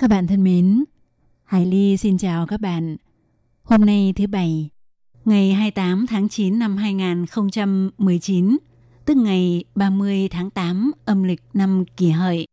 [0.00, 0.84] Các bạn thân mến,
[1.44, 2.96] Hải Ly xin chào các bạn.
[3.62, 4.68] Hôm nay thứ Bảy,
[5.24, 8.56] ngày 28 tháng 9 năm 2019,
[9.04, 12.46] tức ngày 30 tháng 8 âm lịch năm kỷ hợi.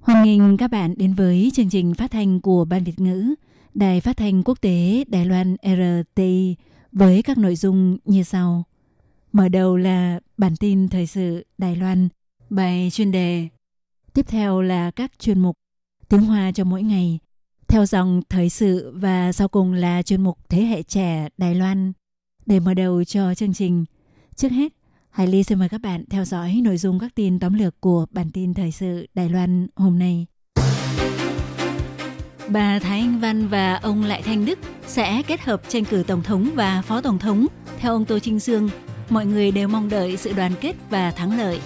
[0.00, 3.34] Hoan nghênh các bạn đến với chương trình phát thanh của Ban Việt ngữ,
[3.74, 6.56] Đài phát thanh quốc tế Đài Loan RTI
[6.92, 8.64] với các nội dung như sau.
[9.32, 12.08] Mở đầu là bản tin thời sự Đài Loan,
[12.50, 13.48] bài chuyên đề.
[14.14, 15.56] Tiếp theo là các chuyên mục
[16.08, 17.18] tiếng Hoa cho mỗi ngày,
[17.68, 21.92] theo dòng thời sự và sau cùng là chuyên mục Thế hệ trẻ Đài Loan.
[22.46, 23.84] Để mở đầu cho chương trình,
[24.36, 24.72] trước hết,
[25.10, 28.06] Hải Ly xin mời các bạn theo dõi nội dung các tin tóm lược của
[28.10, 30.26] bản tin thời sự Đài Loan hôm nay.
[32.48, 36.22] Bà Thái Anh Văn và ông Lại Thanh Đức sẽ kết hợp tranh cử tổng
[36.22, 37.46] thống và phó tổng thống.
[37.78, 38.70] Theo ông Tô Trinh Sương,
[39.10, 41.60] mọi người đều mong đợi sự đoàn kết và thắng lợi.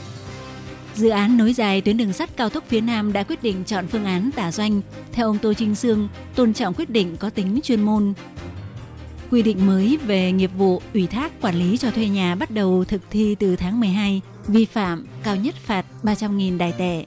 [0.95, 3.87] Dự án nối dài tuyến đường sắt cao tốc phía Nam đã quyết định chọn
[3.87, 4.81] phương án tả doanh.
[5.13, 8.13] Theo ông Tô Trinh Sương, tôn trọng quyết định có tính chuyên môn.
[9.31, 12.85] Quy định mới về nghiệp vụ ủy thác quản lý cho thuê nhà bắt đầu
[12.85, 14.21] thực thi từ tháng 12.
[14.47, 17.05] Vi phạm cao nhất phạt 300.000 đài tệ.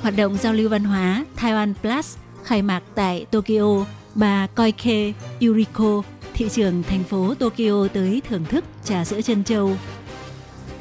[0.00, 3.84] Hoạt động giao lưu văn hóa Taiwan Plus khai mạc tại Tokyo.
[4.14, 6.02] Bà Koike Yuriko,
[6.34, 9.76] thị trưởng thành phố Tokyo tới thưởng thức trà sữa chân châu.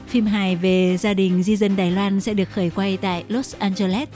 [0.07, 3.55] Phim hài về gia đình di dân Đài Loan sẽ được khởi quay tại Los
[3.55, 4.09] Angeles.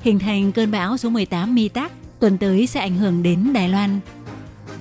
[0.00, 3.68] Hình thành cơn bão số 18 Mi Tác tuần tới sẽ ảnh hưởng đến Đài
[3.68, 4.00] Loan.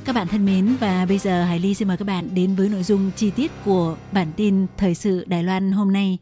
[0.06, 2.70] Các bạn thân mến và bây giờ Hải Ly xin mời các bạn đến với
[2.70, 6.18] nội dung chi tiết của bản tin thời sự Đài Loan hôm nay.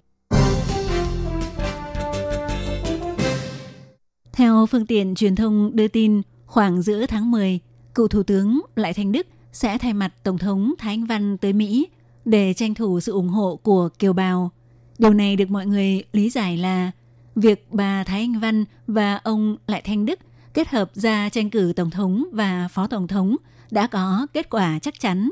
[4.31, 7.59] Theo phương tiện truyền thông đưa tin, khoảng giữa tháng 10,
[7.95, 11.53] cựu Thủ tướng Lại Thanh Đức sẽ thay mặt Tổng thống Thái Anh Văn tới
[11.53, 11.87] Mỹ
[12.29, 14.51] để tranh thủ sự ủng hộ của kiều bào.
[14.97, 16.91] Điều này được mọi người lý giải là
[17.35, 20.19] việc bà Thái Anh Văn và ông Lại Thanh Đức
[20.53, 23.35] kết hợp ra tranh cử tổng thống và phó tổng thống
[23.71, 25.29] đã có kết quả chắc chắn.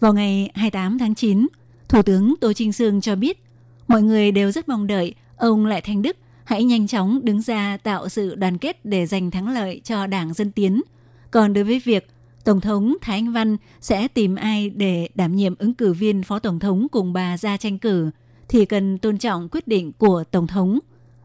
[0.00, 1.46] Vào ngày 28 tháng 9,
[1.88, 3.42] Thủ tướng Tô Trinh Sương cho biết
[3.88, 7.76] mọi người đều rất mong đợi ông Lại Thanh Đức hãy nhanh chóng đứng ra
[7.76, 10.82] tạo sự đoàn kết để giành thắng lợi cho Đảng Dân Tiến.
[11.30, 12.08] Còn đối với việc
[12.44, 16.38] Tổng thống Thái Anh Văn sẽ tìm ai để đảm nhiệm ứng cử viên phó
[16.38, 18.10] tổng thống cùng bà ra tranh cử
[18.48, 20.78] thì cần tôn trọng quyết định của tổng thống.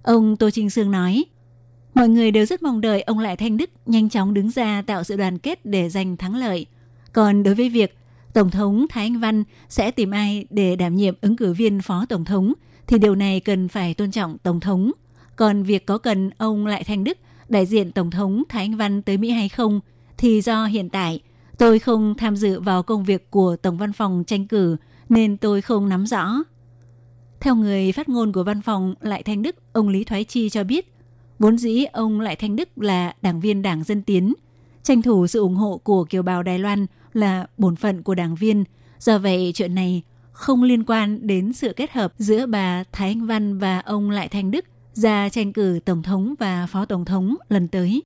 [0.04, 1.26] Ông Tô Trinh Sương nói,
[1.94, 5.04] mọi người đều rất mong đợi ông Lại Thanh Đức nhanh chóng đứng ra tạo
[5.04, 6.66] sự đoàn kết để giành thắng lợi.
[7.14, 7.98] Còn đối với việc
[8.34, 12.06] Tổng thống Thái Anh Văn sẽ tìm ai để đảm nhiệm ứng cử viên phó
[12.10, 12.54] tổng thống
[12.88, 14.92] thì điều này cần phải tôn trọng tổng thống.
[15.36, 17.18] Còn việc có cần ông Lại Thanh Đức
[17.50, 19.80] đại diện Tổng thống Thái Anh Văn tới Mỹ hay không
[20.18, 21.20] thì do hiện tại
[21.58, 24.78] tôi không tham dự vào công việc của Tổng văn phòng tranh cử
[25.10, 26.34] nên tôi không nắm rõ.
[27.40, 30.64] Theo người phát ngôn của văn phòng Lại Thanh Đức, ông Lý Thoái Chi cho
[30.64, 30.94] biết,
[31.40, 34.34] vốn dĩ ông Lại Thanh Đức là đảng viên Đảng Dân Tiến,
[34.84, 38.36] tranh thủ sự ủng hộ của kiều bào Đài Loan là bổn phận của đảng
[38.36, 38.64] viên.
[39.00, 43.26] Do vậy, chuyện này không liên quan đến sự kết hợp giữa bà Thái Anh
[43.26, 47.36] Văn và ông Lại Thanh Đức ra tranh cử tổng thống và phó tổng thống
[47.50, 48.02] lần tới.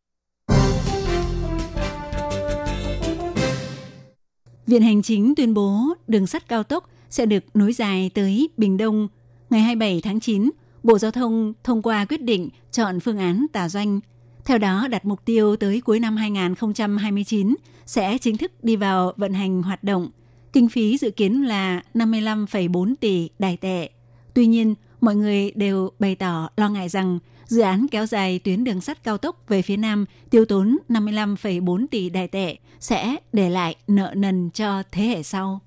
[4.69, 8.77] Viện Hành Chính tuyên bố đường sắt cao tốc sẽ được nối dài tới Bình
[8.77, 9.07] Đông.
[9.49, 10.49] Ngày 27 tháng 9,
[10.83, 13.99] Bộ Giao thông thông qua quyết định chọn phương án tả doanh.
[14.45, 19.33] Theo đó, đặt mục tiêu tới cuối năm 2029 sẽ chính thức đi vào vận
[19.33, 20.09] hành hoạt động.
[20.53, 23.89] Kinh phí dự kiến là 55,4 tỷ đài tệ.
[24.33, 28.63] Tuy nhiên, mọi người đều bày tỏ lo ngại rằng dự án kéo dài tuyến
[28.63, 33.49] đường sắt cao tốc về phía Nam tiêu tốn 55,4 tỷ đại tệ sẽ để
[33.49, 35.59] lại nợ nần cho thế hệ sau.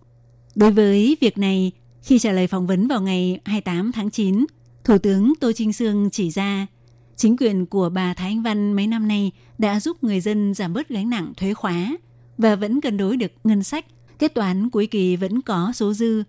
[0.55, 4.47] Đối với việc này, khi trả lời phỏng vấn vào ngày 28 tháng 9,
[4.85, 6.67] Thủ tướng Tô Trinh Sương chỉ ra
[7.17, 10.73] chính quyền của bà Thái Anh Văn mấy năm nay đã giúp người dân giảm
[10.73, 11.97] bớt gánh nặng thuế khóa
[12.39, 13.87] và vẫn cân đối được ngân sách.
[14.19, 16.23] Kết toán cuối kỳ vẫn có số dư.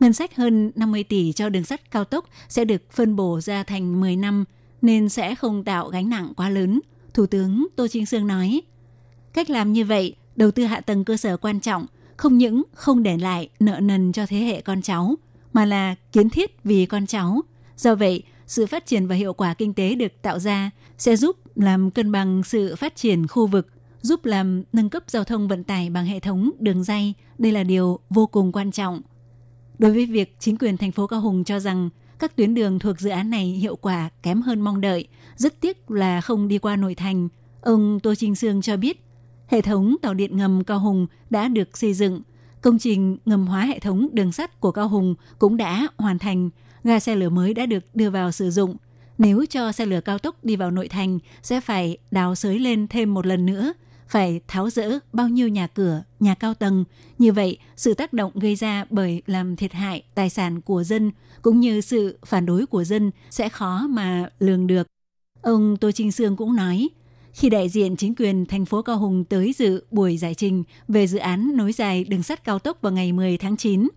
[0.00, 3.62] Ngân sách hơn 50 tỷ cho đường sắt cao tốc sẽ được phân bổ ra
[3.62, 4.44] thành 10 năm
[4.86, 6.80] nên sẽ không tạo gánh nặng quá lớn.
[7.14, 8.62] Thủ tướng Tô Trinh Sương nói,
[9.32, 11.86] cách làm như vậy, đầu tư hạ tầng cơ sở quan trọng,
[12.16, 15.14] không những không để lại nợ nần cho thế hệ con cháu,
[15.52, 17.40] mà là kiến thiết vì con cháu.
[17.76, 21.36] Do vậy, sự phát triển và hiệu quả kinh tế được tạo ra sẽ giúp
[21.56, 23.68] làm cân bằng sự phát triển khu vực,
[24.02, 27.14] giúp làm nâng cấp giao thông vận tải bằng hệ thống đường dây.
[27.38, 29.02] Đây là điều vô cùng quan trọng.
[29.78, 33.00] Đối với việc chính quyền thành phố Cao Hùng cho rằng các tuyến đường thuộc
[33.00, 36.76] dự án này hiệu quả kém hơn mong đợi, rất tiếc là không đi qua
[36.76, 37.28] nội thành.
[37.60, 39.04] Ông Tô Trinh Sương cho biết,
[39.46, 42.22] hệ thống tàu điện ngầm Cao Hùng đã được xây dựng,
[42.60, 46.50] công trình ngầm hóa hệ thống đường sắt của Cao Hùng cũng đã hoàn thành,
[46.84, 48.76] ga xe lửa mới đã được đưa vào sử dụng.
[49.18, 52.86] Nếu cho xe lửa cao tốc đi vào nội thành, sẽ phải đào sới lên
[52.88, 53.72] thêm một lần nữa,
[54.08, 56.84] phải tháo rỡ bao nhiêu nhà cửa, nhà cao tầng.
[57.18, 61.10] Như vậy, sự tác động gây ra bởi làm thiệt hại tài sản của dân
[61.42, 64.86] cũng như sự phản đối của dân sẽ khó mà lường được.
[65.42, 66.88] Ông Tô Trinh Sương cũng nói,
[67.32, 71.06] khi đại diện chính quyền thành phố Cao Hùng tới dự buổi giải trình về
[71.06, 73.88] dự án nối dài đường sắt cao tốc vào ngày 10 tháng 9,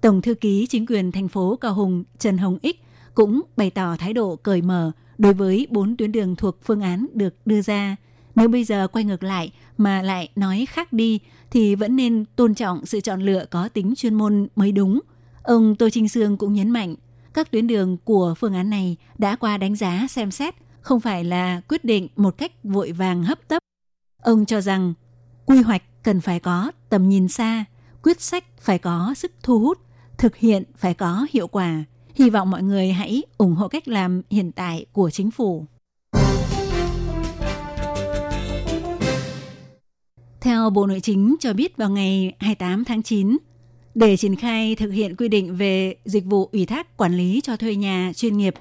[0.00, 2.80] Tổng thư ký chính quyền thành phố Cao Hùng Trần Hồng Ích
[3.14, 7.06] cũng bày tỏ thái độ cởi mở đối với bốn tuyến đường thuộc phương án
[7.14, 7.96] được đưa ra.
[8.36, 12.54] Nếu bây giờ quay ngược lại mà lại nói khác đi thì vẫn nên tôn
[12.54, 15.00] trọng sự chọn lựa có tính chuyên môn mới đúng.
[15.42, 16.94] Ông Tô Trinh Sương cũng nhấn mạnh,
[17.34, 21.24] các tuyến đường của phương án này đã qua đánh giá xem xét, không phải
[21.24, 23.58] là quyết định một cách vội vàng hấp tấp.
[24.22, 24.94] Ông cho rằng
[25.46, 27.64] quy hoạch cần phải có tầm nhìn xa,
[28.02, 29.78] quyết sách phải có sức thu hút,
[30.18, 31.84] thực hiện phải có hiệu quả.
[32.14, 35.66] Hy vọng mọi người hãy ủng hộ cách làm hiện tại của chính phủ.
[40.46, 43.36] Theo Bộ Nội chính cho biết vào ngày 28 tháng 9,
[43.94, 47.56] để triển khai thực hiện quy định về dịch vụ ủy thác quản lý cho
[47.56, 48.54] thuê nhà chuyên nghiệp,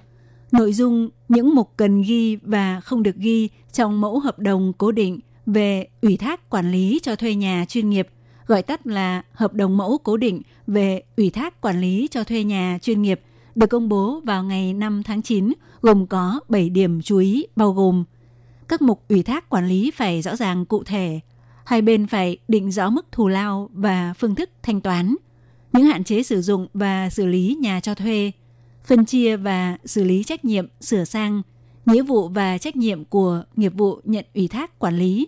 [0.51, 4.91] nội dung những mục cần ghi và không được ghi trong mẫu hợp đồng cố
[4.91, 8.07] định về ủy thác quản lý cho thuê nhà chuyên nghiệp,
[8.47, 12.43] gọi tắt là hợp đồng mẫu cố định về ủy thác quản lý cho thuê
[12.43, 13.21] nhà chuyên nghiệp,
[13.55, 17.73] được công bố vào ngày 5 tháng 9, gồm có 7 điểm chú ý bao
[17.73, 18.03] gồm
[18.67, 21.19] các mục ủy thác quản lý phải rõ ràng cụ thể,
[21.65, 25.15] hai bên phải định rõ mức thù lao và phương thức thanh toán,
[25.73, 28.31] những hạn chế sử dụng và xử lý nhà cho thuê,
[28.83, 31.41] phân chia và xử lý trách nhiệm sửa sang,
[31.85, 35.27] nghĩa vụ và trách nhiệm của nghiệp vụ nhận ủy thác quản lý,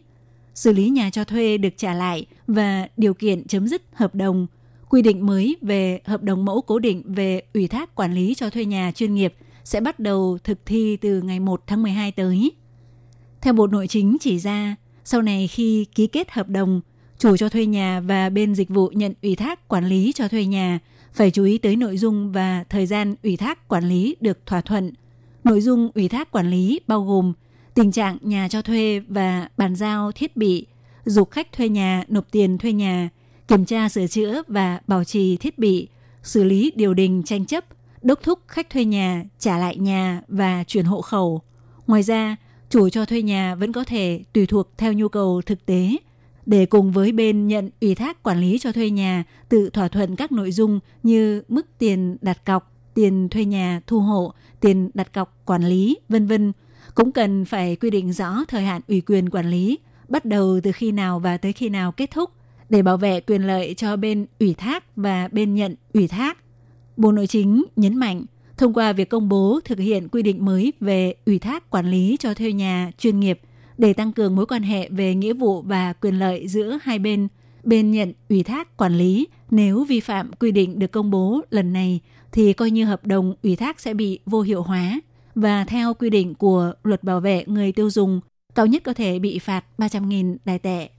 [0.56, 4.48] xử lý nhà cho thuê được trả lại và điều kiện chấm dứt hợp đồng,
[4.90, 8.50] quy định mới về hợp đồng mẫu cố định về ủy thác quản lý cho
[8.50, 9.34] thuê nhà chuyên nghiệp
[9.64, 12.52] sẽ bắt đầu thực thi từ ngày 1 tháng 12 tới.
[13.42, 14.76] Theo Bộ Nội chính chỉ ra,
[15.10, 16.82] sau này khi ký kết hợp đồng,
[17.18, 20.46] chủ cho thuê nhà và bên dịch vụ nhận ủy thác quản lý cho thuê
[20.46, 20.80] nhà
[21.14, 24.62] phải chú ý tới nội dung và thời gian ủy thác quản lý được thỏa
[24.62, 24.94] thuận.
[25.44, 27.34] Nội dung ủy thác quản lý bao gồm
[27.74, 30.66] tình trạng nhà cho thuê và bàn giao thiết bị,
[31.06, 33.10] dục khách thuê nhà nộp tiền thuê nhà,
[33.48, 35.88] kiểm tra sửa chữa và bảo trì thiết bị,
[36.24, 37.66] xử lý điều đình tranh chấp,
[38.02, 41.42] đốc thúc khách thuê nhà trả lại nhà và chuyển hộ khẩu.
[41.88, 42.36] Ngoài ra,
[42.70, 45.98] chủ cho thuê nhà vẫn có thể tùy thuộc theo nhu cầu thực tế
[46.46, 50.16] để cùng với bên nhận ủy thác quản lý cho thuê nhà tự thỏa thuận
[50.16, 55.14] các nội dung như mức tiền đặt cọc, tiền thuê nhà thu hộ, tiền đặt
[55.14, 56.54] cọc quản lý, vân vân.
[56.96, 60.72] Cũng cần phải quy định rõ thời hạn ủy quyền quản lý, bắt đầu từ
[60.72, 62.30] khi nào và tới khi nào kết thúc
[62.70, 66.38] để bảo vệ quyền lợi cho bên ủy thác và bên nhận ủy thác.
[66.98, 68.26] Bộ Nội chính nhấn mạnh
[68.58, 72.18] thông qua việc công bố thực hiện quy định mới về ủy thác quản lý
[72.20, 73.40] cho thuê nhà chuyên nghiệp
[73.78, 77.28] để tăng cường mối quan hệ về nghĩa vụ và quyền lợi giữa hai bên.
[77.64, 81.74] Bên nhận ủy thác quản lý nếu vi phạm quy định được công bố lần
[81.74, 82.00] này
[82.32, 85.02] thì coi như hợp đồng ủy thác sẽ bị vô hiệu hóa
[85.36, 88.22] và theo quy định của luật bảo vệ người tiêu dùng,
[88.56, 90.90] cao nhất có thể bị phạt 300.000 đài tệ.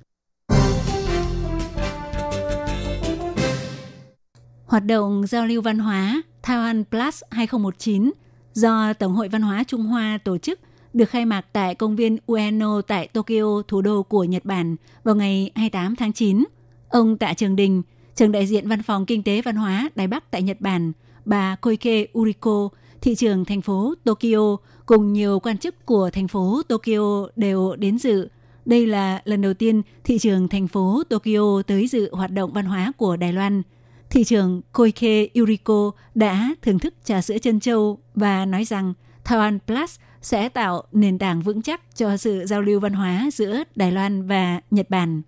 [4.68, 8.10] Hoạt động giao lưu văn hóa Taiwan Plus 2019
[8.54, 10.60] do Tổng hội Văn hóa Trung Hoa tổ chức
[10.92, 15.14] được khai mạc tại công viên Ueno tại Tokyo, thủ đô của Nhật Bản vào
[15.14, 16.44] ngày 28 tháng 9.
[16.88, 17.82] Ông Tạ Trường Đình,
[18.16, 20.92] trưởng đại diện Văn phòng Kinh tế Văn hóa Đài Bắc tại Nhật Bản,
[21.24, 22.68] bà Koike Uriko,
[23.00, 24.56] thị trưởng thành phố Tokyo
[24.86, 28.28] cùng nhiều quan chức của thành phố Tokyo đều đến dự.
[28.64, 32.64] Đây là lần đầu tiên thị trường thành phố Tokyo tới dự hoạt động văn
[32.64, 33.62] hóa của Đài Loan–
[34.10, 39.58] thị trưởng Koike Yuriko đã thưởng thức trà sữa chân châu và nói rằng Taiwan
[39.66, 43.92] Plus sẽ tạo nền tảng vững chắc cho sự giao lưu văn hóa giữa Đài
[43.92, 45.22] Loan và Nhật Bản.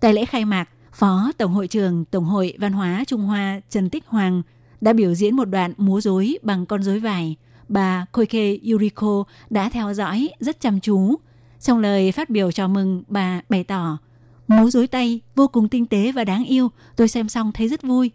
[0.00, 3.90] Tại lễ khai mạc, Phó Tổng hội trưởng Tổng hội Văn hóa Trung Hoa Trần
[3.90, 4.42] Tích Hoàng
[4.80, 7.36] đã biểu diễn một đoạn múa rối bằng con rối vải.
[7.68, 11.14] Bà Koike Yuriko đã theo dõi rất chăm chú.
[11.60, 13.98] Trong lời phát biểu chào mừng, bà bày tỏ,
[14.48, 17.82] múa rối tay vô cùng tinh tế và đáng yêu, tôi xem xong thấy rất
[17.82, 18.10] vui.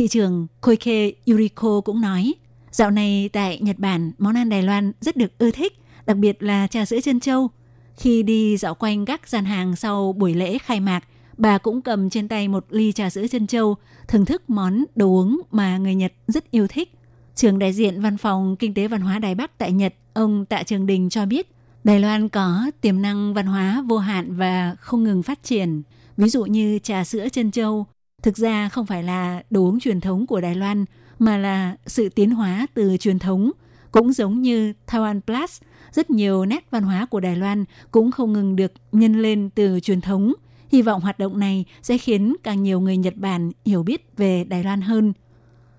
[0.00, 2.34] Thị trường Koike Yuriko cũng nói,
[2.70, 5.72] Dạo này tại Nhật Bản, món ăn Đài Loan rất được ưa thích,
[6.06, 7.48] đặc biệt là trà sữa chân châu.
[7.96, 11.04] Khi đi dạo quanh các gian hàng sau buổi lễ khai mạc,
[11.36, 13.76] bà cũng cầm trên tay một ly trà sữa chân châu,
[14.08, 16.94] thưởng thức món đồ uống mà người Nhật rất yêu thích.
[17.34, 20.62] Trưởng đại diện Văn phòng Kinh tế Văn hóa Đài Bắc tại Nhật, ông Tạ
[20.62, 21.50] Trường Đình cho biết,
[21.84, 25.82] Đài Loan có tiềm năng văn hóa vô hạn và không ngừng phát triển.
[26.16, 27.86] Ví dụ như trà sữa chân châu,
[28.22, 30.84] thực ra không phải là đồ uống truyền thống của Đài Loan,
[31.18, 33.50] mà là sự tiến hóa từ truyền thống.
[33.92, 35.62] Cũng giống như Taiwan Plus,
[35.92, 39.80] rất nhiều nét văn hóa của Đài Loan cũng không ngừng được nhân lên từ
[39.80, 40.32] truyền thống.
[40.72, 44.44] Hy vọng hoạt động này sẽ khiến càng nhiều người Nhật Bản hiểu biết về
[44.44, 45.12] Đài Loan hơn.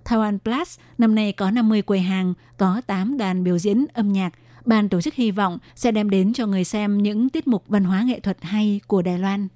[0.06, 4.34] Taiwan Plus năm nay có 50 quầy hàng, có 8 đoàn biểu diễn âm nhạc.
[4.66, 7.84] Ban tổ chức hy vọng sẽ đem đến cho người xem những tiết mục văn
[7.84, 9.48] hóa nghệ thuật hay của Đài Loan.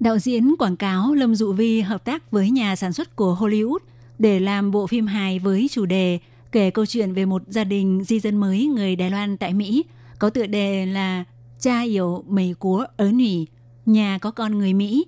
[0.00, 3.78] Đạo diễn quảng cáo Lâm Dụ Vi hợp tác với nhà sản xuất của Hollywood
[4.18, 6.18] để làm bộ phim hài với chủ đề
[6.52, 9.84] kể câu chuyện về một gia đình di dân mới người Đài Loan tại Mỹ,
[10.18, 11.24] có tựa đề là
[11.58, 13.44] Cha hiểu mày cúa ở Nỉ,
[13.86, 15.06] nhà có con người Mỹ.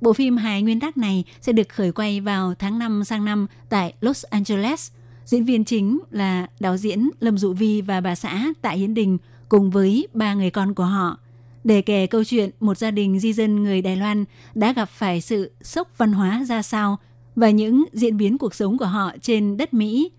[0.00, 3.46] Bộ phim hài nguyên tác này sẽ được khởi quay vào tháng 5 sang năm
[3.68, 4.90] tại Los Angeles.
[5.24, 9.18] Diễn viên chính là đạo diễn Lâm Dụ Vi và bà xã Tạ Hiến Đình
[9.48, 11.18] cùng với ba người con của họ
[11.64, 15.20] để kể câu chuyện một gia đình di dân người Đài Loan đã gặp phải
[15.20, 16.98] sự sốc văn hóa ra sao
[17.36, 20.10] và những diễn biến cuộc sống của họ trên đất Mỹ.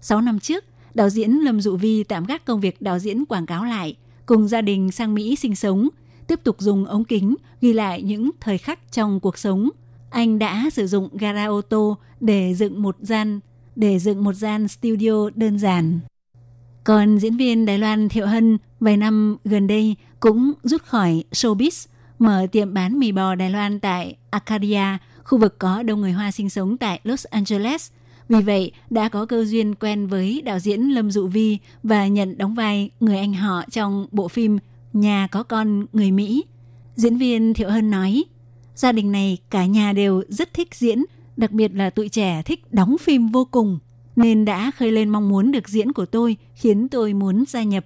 [0.00, 3.46] Sáu năm trước, đạo diễn Lâm Dụ Vi tạm gác công việc đạo diễn quảng
[3.46, 5.88] cáo lại, cùng gia đình sang Mỹ sinh sống,
[6.26, 9.68] tiếp tục dùng ống kính ghi lại những thời khắc trong cuộc sống.
[10.10, 13.40] Anh đã sử dụng gara ô tô để dựng một gian
[13.76, 16.00] để dựng một gian studio đơn giản.
[16.84, 21.86] Còn diễn viên Đài Loan Thiệu Hân vài năm gần đây cũng rút khỏi showbiz,
[22.18, 26.30] mở tiệm bán mì bò Đài Loan tại Arcadia, khu vực có đông người Hoa
[26.30, 27.90] sinh sống tại Los Angeles.
[28.28, 32.38] Vì vậy, đã có cơ duyên quen với đạo diễn Lâm Dụ Vi và nhận
[32.38, 34.58] đóng vai người anh họ trong bộ phim
[34.92, 36.44] Nhà có con người Mỹ.
[36.96, 38.24] Diễn viên Thiệu Hân nói,
[38.74, 41.04] gia đình này cả nhà đều rất thích diễn,
[41.36, 43.78] đặc biệt là tụi trẻ thích đóng phim vô cùng,
[44.16, 47.84] nên đã khơi lên mong muốn được diễn của tôi, khiến tôi muốn gia nhập.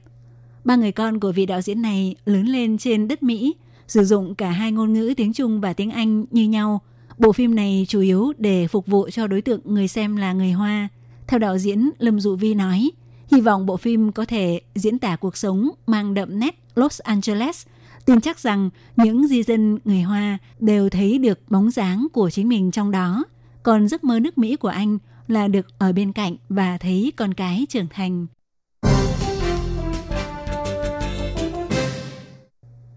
[0.64, 3.54] Ba người con của vị đạo diễn này lớn lên trên đất Mỹ,
[3.88, 6.80] sử dụng cả hai ngôn ngữ tiếng Trung và tiếng Anh như nhau.
[7.18, 10.52] Bộ phim này chủ yếu để phục vụ cho đối tượng người xem là người
[10.52, 10.88] Hoa.
[11.26, 12.90] Theo đạo diễn Lâm Dụ Vi nói,
[13.32, 17.66] hy vọng bộ phim có thể diễn tả cuộc sống mang đậm nét Los Angeles,
[18.04, 22.48] tin chắc rằng những di dân người Hoa đều thấy được bóng dáng của chính
[22.48, 23.24] mình trong đó.
[23.62, 27.34] Còn giấc mơ nước Mỹ của anh là được ở bên cạnh và thấy con
[27.34, 28.26] cái trưởng thành.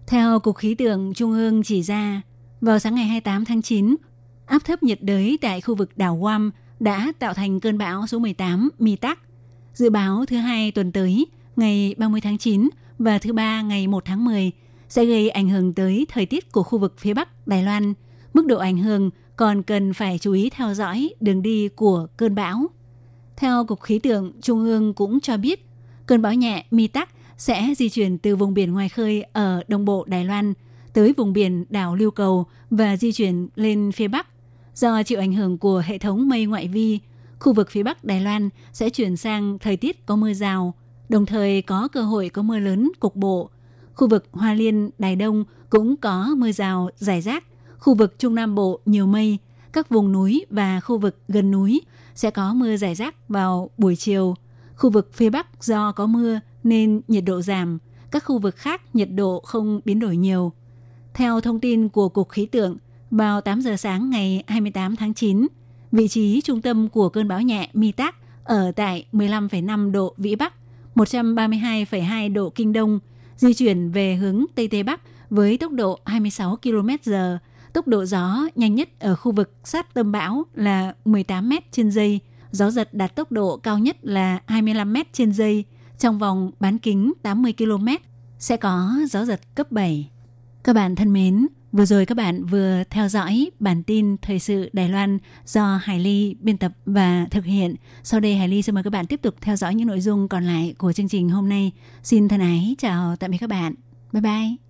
[0.06, 2.22] Theo Cục Khí tượng Trung ương chỉ ra,
[2.60, 3.96] vào sáng ngày 28 tháng 9,
[4.46, 8.18] áp thấp nhiệt đới tại khu vực đảo Guam đã tạo thành cơn bão số
[8.18, 9.18] 18 Mi Tắc.
[9.74, 12.68] Dự báo thứ hai tuần tới, ngày 30 tháng 9
[12.98, 14.52] và thứ ba ngày 1 tháng 10
[14.88, 17.94] sẽ gây ảnh hưởng tới thời tiết của khu vực phía Bắc Đài Loan.
[18.34, 19.10] Mức độ ảnh hưởng
[19.40, 22.66] còn cần phải chú ý theo dõi đường đi của cơn bão.
[23.36, 25.66] Theo Cục Khí tượng Trung ương cũng cho biết,
[26.06, 29.84] cơn bão nhẹ Mi Tắc sẽ di chuyển từ vùng biển ngoài khơi ở Đông
[29.84, 30.54] Bộ Đài Loan
[30.92, 34.26] tới vùng biển đảo Lưu Cầu và di chuyển lên phía Bắc.
[34.74, 36.98] Do chịu ảnh hưởng của hệ thống mây ngoại vi,
[37.38, 40.74] khu vực phía Bắc Đài Loan sẽ chuyển sang thời tiết có mưa rào,
[41.08, 43.50] đồng thời có cơ hội có mưa lớn cục bộ.
[43.94, 47.44] Khu vực Hoa Liên, Đài Đông cũng có mưa rào rải rác.
[47.80, 49.38] Khu vực Trung Nam Bộ nhiều mây,
[49.72, 51.80] các vùng núi và khu vực gần núi
[52.14, 54.34] sẽ có mưa rải rác vào buổi chiều.
[54.76, 57.78] Khu vực phía Bắc do có mưa nên nhiệt độ giảm,
[58.10, 60.52] các khu vực khác nhiệt độ không biến đổi nhiều.
[61.14, 62.76] Theo thông tin của Cục Khí tượng,
[63.10, 65.46] vào 8 giờ sáng ngày 28 tháng 9,
[65.92, 70.34] vị trí trung tâm của cơn bão nhẹ Mi Tác ở tại 15,5 độ Vĩ
[70.34, 70.54] Bắc,
[70.94, 72.98] 132,2 độ Kinh Đông,
[73.36, 77.14] di chuyển về hướng Tây Tây Bắc với tốc độ 26 km h
[77.72, 81.90] Tốc độ gió nhanh nhất ở khu vực sát tâm bão là 18 m trên
[81.90, 85.64] giây, gió giật đạt tốc độ cao nhất là 25 m trên giây,
[85.98, 87.88] trong vòng bán kính 80 km
[88.38, 90.10] sẽ có gió giật cấp 7.
[90.64, 94.70] Các bạn thân mến, vừa rồi các bạn vừa theo dõi bản tin thời sự
[94.72, 97.74] Đài Loan do Hải Ly biên tập và thực hiện.
[98.02, 100.28] Sau đây Hải Ly xin mời các bạn tiếp tục theo dõi những nội dung
[100.28, 101.72] còn lại của chương trình hôm nay.
[102.02, 103.74] Xin thân ái chào tạm biệt các bạn.
[104.12, 104.69] Bye bye.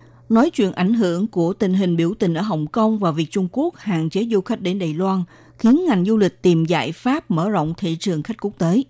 [0.31, 3.47] nói chuyện ảnh hưởng của tình hình biểu tình ở Hồng Kông và việc Trung
[3.51, 5.23] Quốc hạn chế du khách đến Đài Loan,
[5.57, 8.83] khiến ngành du lịch tìm giải pháp mở rộng thị trường khách quốc tế.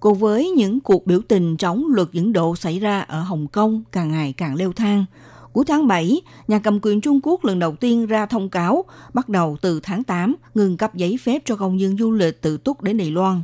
[0.00, 3.82] Cùng với những cuộc biểu tình chống luật dẫn độ xảy ra ở Hồng Kông
[3.92, 5.04] càng ngày càng leo thang,
[5.52, 9.28] Cuối tháng 7, nhà cầm quyền Trung Quốc lần đầu tiên ra thông cáo bắt
[9.28, 12.82] đầu từ tháng 8 ngừng cấp giấy phép cho công dân du lịch tự túc
[12.82, 13.42] đến Đài Loan.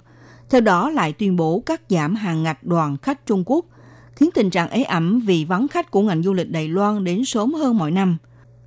[0.51, 3.65] Theo đó lại tuyên bố cắt giảm hàng ngạch đoàn khách Trung Quốc,
[4.17, 7.25] khiến tình trạng ế ẩm vì vắng khách của ngành du lịch Đài Loan đến
[7.25, 8.17] sớm hơn mọi năm.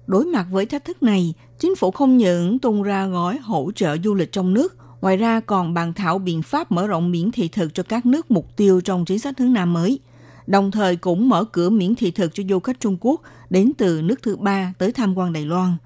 [0.08, 3.98] Đối mặt với thách thức này, chính phủ không những tung ra gói hỗ trợ
[4.04, 7.48] du lịch trong nước, ngoài ra còn bàn thảo biện pháp mở rộng miễn thị
[7.48, 10.00] thực cho các nước mục tiêu trong chính sách hướng Nam mới–
[10.52, 14.02] đồng thời cũng mở cửa miễn thị thực cho du khách Trung Quốc đến từ
[14.02, 15.78] nước thứ ba tới tham quan Đài Loan.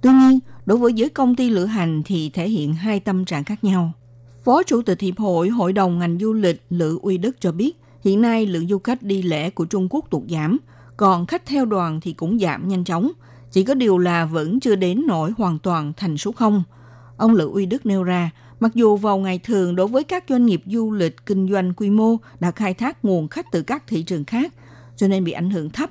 [0.00, 3.44] Tuy nhiên, đối với giới công ty lữ hành thì thể hiện hai tâm trạng
[3.44, 3.92] khác nhau.
[4.44, 7.76] Phó Chủ tịch Hiệp hội Hội đồng ngành du lịch Lữ Uy Đức cho biết,
[8.04, 10.58] hiện nay lượng du khách đi lễ của Trung Quốc tụt giảm,
[10.96, 13.10] còn khách theo đoàn thì cũng giảm nhanh chóng.
[13.52, 16.62] Chỉ có điều là vẫn chưa đến nổi hoàn toàn thành số không.
[17.16, 20.46] Ông Lữ Uy Đức nêu ra, Mặc dù vào ngày thường đối với các doanh
[20.46, 24.02] nghiệp du lịch kinh doanh quy mô đã khai thác nguồn khách từ các thị
[24.02, 24.52] trường khác,
[24.96, 25.90] cho nên bị ảnh hưởng thấp.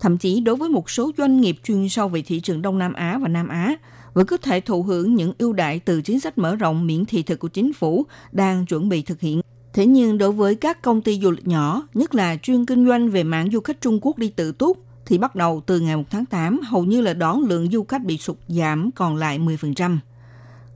[0.00, 2.92] Thậm chí đối với một số doanh nghiệp chuyên sâu về thị trường Đông Nam
[2.92, 3.76] Á và Nam Á,
[4.14, 7.22] vẫn có thể thụ hưởng những ưu đại từ chính sách mở rộng miễn thị
[7.22, 9.40] thực của chính phủ đang chuẩn bị thực hiện.
[9.72, 13.10] Thế nhưng đối với các công ty du lịch nhỏ, nhất là chuyên kinh doanh
[13.10, 16.02] về mạng du khách Trung Quốc đi tự túc, thì bắt đầu từ ngày 1
[16.10, 19.98] tháng 8, hầu như là đón lượng du khách bị sụt giảm còn lại 10%.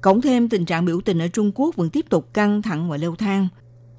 [0.01, 2.97] Cộng thêm tình trạng biểu tình ở Trung Quốc vẫn tiếp tục căng thẳng và
[2.97, 3.49] leo thang.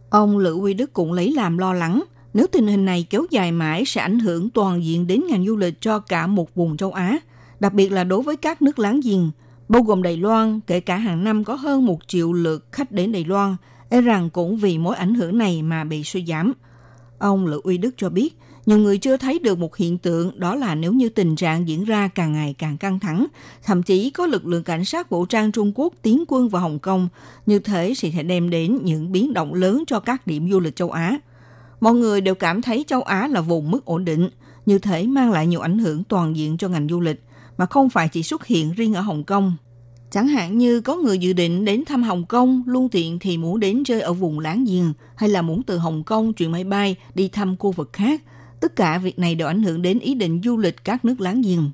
[0.09, 3.51] Ông Lữ Huy Đức cũng lấy làm lo lắng, nếu tình hình này kéo dài
[3.51, 6.91] mãi sẽ ảnh hưởng toàn diện đến ngành du lịch cho cả một vùng châu
[6.91, 7.19] Á,
[7.59, 9.31] đặc biệt là đối với các nước láng giềng,
[9.69, 13.11] bao gồm Đài Loan, kể cả hàng năm có hơn một triệu lượt khách đến
[13.11, 13.55] Đài Loan,
[13.89, 16.53] e rằng cũng vì mối ảnh hưởng này mà bị suy giảm.
[17.19, 20.55] Ông Lữ Uy Đức cho biết, nhiều người chưa thấy được một hiện tượng đó
[20.55, 23.27] là nếu như tình trạng diễn ra càng ngày càng căng thẳng,
[23.63, 26.79] thậm chí có lực lượng cảnh sát vũ trang Trung Quốc tiến quân vào Hồng
[26.79, 27.09] Kông,
[27.45, 30.75] như thế sẽ thể đem đến những biến động lớn cho các điểm du lịch
[30.75, 31.19] châu Á.
[31.79, 34.29] Mọi người đều cảm thấy châu Á là vùng mức ổn định,
[34.65, 37.23] như thế mang lại nhiều ảnh hưởng toàn diện cho ngành du lịch,
[37.57, 39.53] mà không phải chỉ xuất hiện riêng ở Hồng Kông.
[40.11, 43.59] Chẳng hạn như có người dự định đến thăm Hồng Kông, luôn tiện thì muốn
[43.59, 46.95] đến chơi ở vùng láng giềng, hay là muốn từ Hồng Kông chuyển máy bay
[47.15, 48.21] đi thăm khu vực khác,
[48.61, 51.41] Tất cả việc này đều ảnh hưởng đến ý định du lịch các nước láng
[51.41, 51.71] giềng.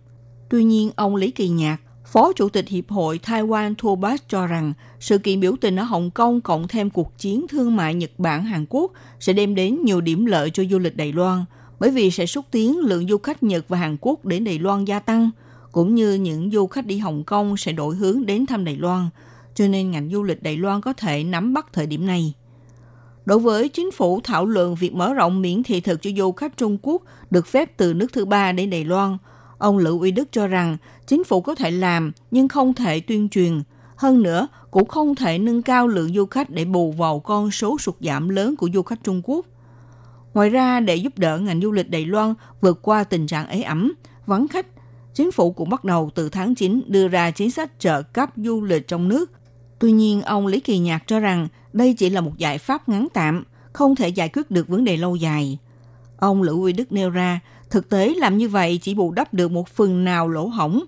[0.50, 1.78] Tuy nhiên, ông Lý Kỳ Nhạc,
[2.12, 6.12] Phó Chủ tịch Hiệp hội Taiwan Tour cho rằng sự kiện biểu tình ở Hồng
[6.12, 10.02] Kông cộng thêm cuộc chiến thương mại Nhật Bản Hàn Quốc sẽ đem đến nhiều
[10.02, 11.46] điểm lợi cho du lịch Đài Loan,
[11.80, 14.86] bởi vì sẽ xúc tiến lượng du khách Nhật và Hàn Quốc đến Đài Loan
[14.86, 15.30] gia tăng,
[15.72, 19.10] cũng như những du khách đi Hồng Kông sẽ đổi hướng đến thăm Đài Loan,
[19.56, 22.34] cho nên ngành du lịch Đài Loan có thể nắm bắt thời điểm này.
[23.28, 26.58] Đối với chính phủ thảo luận việc mở rộng miễn thị thực cho du khách
[26.58, 29.18] Trung Quốc được phép từ nước thứ ba đến Đài Loan,
[29.58, 33.30] ông Lữ Uy Đức cho rằng chính phủ có thể làm nhưng không thể tuyên
[33.30, 33.62] truyền.
[33.96, 37.78] Hơn nữa, cũng không thể nâng cao lượng du khách để bù vào con số
[37.78, 39.46] sụt giảm lớn của du khách Trung Quốc.
[40.34, 43.62] Ngoài ra, để giúp đỡ ngành du lịch Đài Loan vượt qua tình trạng ế
[43.62, 43.94] ẩm,
[44.26, 44.68] vắng khách,
[45.14, 48.62] chính phủ cũng bắt đầu từ tháng 9 đưa ra chính sách trợ cấp du
[48.62, 49.32] lịch trong nước.
[49.80, 53.08] Tuy nhiên, ông Lý Kỳ Nhạc cho rằng đây chỉ là một giải pháp ngắn
[53.14, 55.58] tạm, không thể giải quyết được vấn đề lâu dài.
[56.18, 59.52] Ông Lữ Uy Đức nêu ra, thực tế làm như vậy chỉ bù đắp được
[59.52, 60.84] một phần nào lỗ hỏng,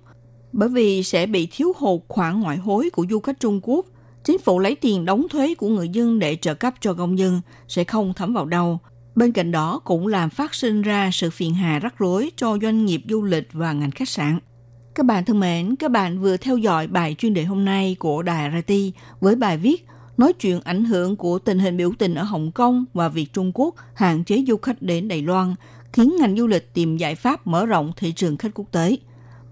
[0.54, 3.86] bởi vì sẽ bị thiếu hụt khoản ngoại hối của du khách Trung Quốc.
[4.23, 7.41] Chính phủ lấy tiền đóng thuế của người dân để trợ cấp cho công dân
[7.67, 8.80] sẽ không thấm vào đâu.
[9.15, 12.86] Bên cạnh đó cũng làm phát sinh ra sự phiền hà rắc rối cho doanh
[12.86, 14.39] nghiệp du lịch và ngành khách sạn.
[14.99, 18.21] Các bạn thân mến, các bạn vừa theo dõi bài chuyên đề hôm nay của
[18.21, 18.73] Đài RT
[19.19, 19.85] với bài viết
[20.17, 23.51] nói chuyện ảnh hưởng của tình hình biểu tình ở Hồng Kông và việc Trung
[23.53, 25.55] Quốc hạn chế du khách đến Đài Loan,
[25.93, 28.97] khiến ngành du lịch tìm giải pháp mở rộng thị trường khách quốc tế.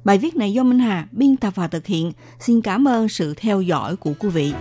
[0.04, 2.12] Bài viết này do Minh Hà biên tập và thực hiện.
[2.40, 4.54] Xin cảm ơn sự theo dõi của quý vị.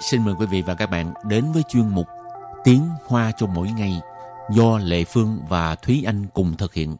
[0.00, 2.06] Xin mời quý vị và các bạn đến với chuyên mục
[2.64, 4.00] Tiếng Hoa cho mỗi ngày
[4.50, 6.96] do Lệ Phương và Thúy Anh cùng thực hiện.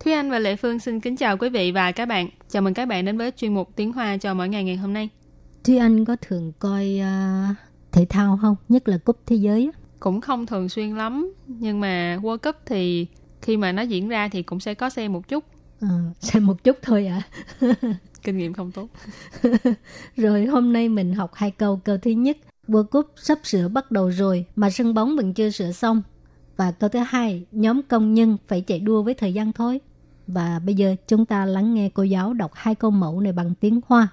[0.00, 2.28] Thúy Anh và Lệ Phương xin kính chào quý vị và các bạn.
[2.48, 4.92] Chào mừng các bạn đến với chuyên mục Tiếng Hoa cho mỗi ngày ngày hôm
[4.92, 5.08] nay.
[5.64, 7.56] Thúy Anh có thường coi uh,
[7.92, 8.56] thể thao không?
[8.68, 9.70] Nhất là cúp thế giới.
[10.00, 13.06] Cũng không thường xuyên lắm, nhưng mà World Cup thì
[13.41, 15.43] khi mà nó diễn ra thì cũng sẽ có xem một chút.
[15.81, 15.87] À,
[16.19, 17.21] xem một chút thôi ạ.
[17.59, 17.67] À.
[18.23, 18.87] Kinh nghiệm không tốt.
[20.15, 21.81] rồi hôm nay mình học hai câu.
[21.83, 25.49] Câu thứ nhất, World Cup sắp sửa bắt đầu rồi mà sân bóng vẫn chưa
[25.49, 26.01] sửa xong.
[26.57, 29.79] Và câu thứ hai, nhóm công nhân phải chạy đua với thời gian thôi.
[30.27, 33.53] Và bây giờ chúng ta lắng nghe cô giáo đọc hai câu mẫu này bằng
[33.59, 34.07] tiếng Hoa.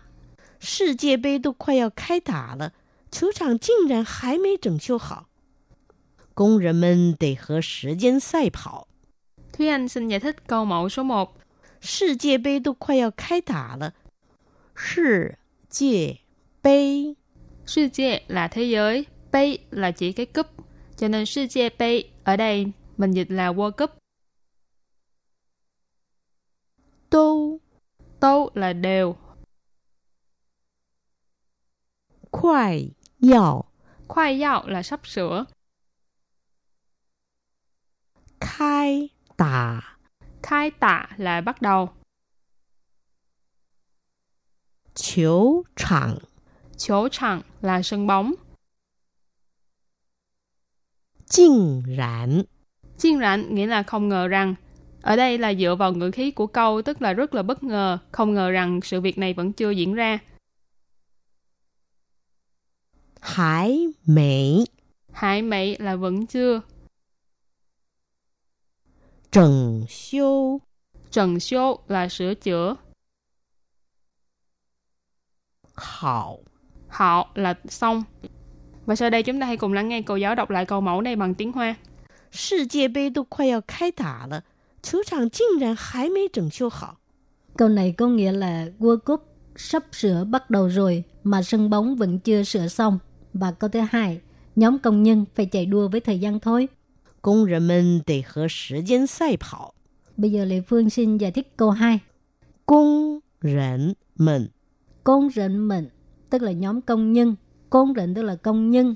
[0.60, 2.72] 世界杯都快要开打了，
[3.10, 5.26] 球场竟然还没整修好，
[6.32, 8.87] 工人们得和时间赛跑。
[9.58, 11.36] Thúy Anh xin giải thích câu mẫu số 1.
[11.80, 13.94] 世界杯都快要开打了，
[14.74, 15.38] 世
[15.68, 16.20] 界
[16.62, 17.16] 杯
[17.66, 20.46] 世界là thế giới, bay là chỉ cái cúp.
[20.96, 23.90] Cho nên世界杯ở đây mình dịch là World Cup.
[27.10, 27.60] 都
[28.20, 29.16] Tô là đều,
[32.30, 33.66] 快要
[34.08, 35.46] khoai dạo là sắp sửa,
[38.40, 39.81] 开 tả.
[40.43, 41.89] Khai tả là bắt đầu.
[44.93, 46.17] Chiếu chẳng
[46.77, 48.33] Chiếu chẳng là sân bóng.
[51.25, 52.43] Chinh rãn
[52.97, 54.55] Chinh rãn nghĩa là không ngờ rằng.
[55.01, 57.97] Ở đây là dựa vào ngữ khí của câu tức là rất là bất ngờ,
[58.11, 60.19] không ngờ rằng sự việc này vẫn chưa diễn ra.
[63.21, 64.65] Hải mỹ
[65.11, 66.61] Hải mỹ là vẫn chưa.
[69.30, 70.58] 整修
[71.10, 72.76] trần số là sửa chữa,
[75.74, 76.36] 好。
[76.88, 78.04] họ là xong.
[78.86, 81.00] Và sau đây chúng ta hãy cùng lắng nghe cô giáo đọc lại câu mẫu
[81.00, 81.76] này bằng tiếng Hoa.
[82.30, 84.42] 世界杯都快要开打了，
[84.82, 87.00] 球场竟然还没整修好。
[87.56, 89.20] Câu này có nghĩa là World Cup
[89.56, 92.98] sắp sửa bắt đầu rồi mà sân bóng vẫn chưa sửa xong.
[93.32, 94.20] Và câu thứ hai,
[94.56, 96.68] nhóm công nhân phải chạy đua với thời gian thôi.
[97.20, 99.74] 工人们得和时间赛跑。
[100.16, 102.00] Bây giờ Lê Phương xin giải thích câu 2.
[102.66, 104.50] 工人们
[105.04, 105.88] Công rệnh mình,
[106.30, 107.36] tức là nhóm công nhân.
[107.70, 108.94] Công rệnh tức là công nhân.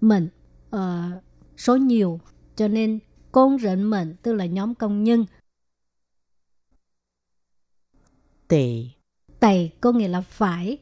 [0.00, 0.28] Mình,
[0.70, 1.10] ờ,
[1.56, 2.20] số nhiều.
[2.56, 2.98] Cho nên
[3.32, 5.24] công rệnh mình tức là nhóm công nhân.
[8.48, 8.90] 得
[9.40, 10.78] Tày có nghĩa là phải.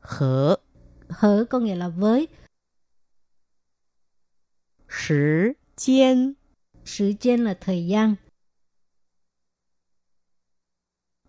[0.00, 0.56] 和
[1.08, 2.28] Hở có nghĩa là với.
[4.88, 6.34] 时间
[6.84, 8.16] Sự trên là thời gian.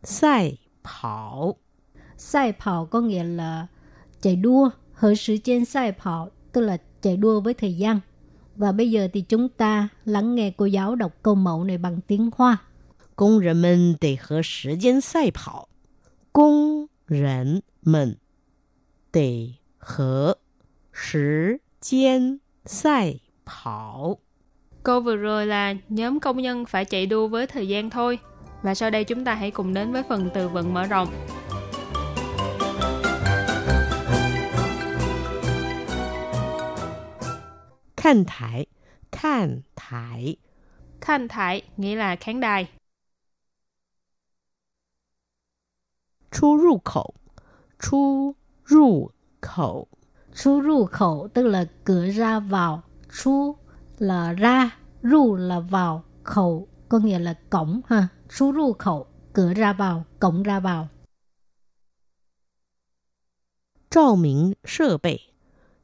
[0.04, 1.56] 赛跑
[2.18, 3.68] Sai跑có nghĩa là
[4.22, 4.70] chạy đua.
[4.94, 8.00] Hở sự trên sai跑tức là chạy đua với thời gian.
[8.56, 12.00] Và bây giờ thì chúng ta lắng nghe cô giáo đọc câu mẫu này bằng
[12.08, 12.58] tiếng Hoa.
[13.16, 15.70] 工人们得和时间赛跑。
[16.34, 18.18] 工人们
[19.12, 20.38] 得和
[20.92, 23.20] 时间赛
[23.51, 24.15] thọ.
[24.83, 28.19] Câu vừa rồi là nhóm công nhân phải chạy đua với thời gian thôi.
[28.63, 31.09] Và sau đây chúng ta hãy cùng đến với phần từ vựng mở rộng.
[37.97, 38.67] Khăn thải
[39.13, 40.37] Khăn thải
[41.01, 42.69] Khăn thải nghĩa là khán đài.
[46.31, 47.15] Chu rù khẩu
[47.83, 48.35] Chu
[48.67, 49.11] rù
[49.41, 49.87] khẩu
[50.35, 52.83] Chu rù khẩu tức là cửa ra vào
[53.24, 53.56] Chú
[53.98, 58.08] là ra, ru là vào, khẩu có nghĩa là cổng ha.
[58.38, 60.88] Chú ru khẩu, cửa ra vào, cổng ra vào.
[63.90, 65.22] 照明设备，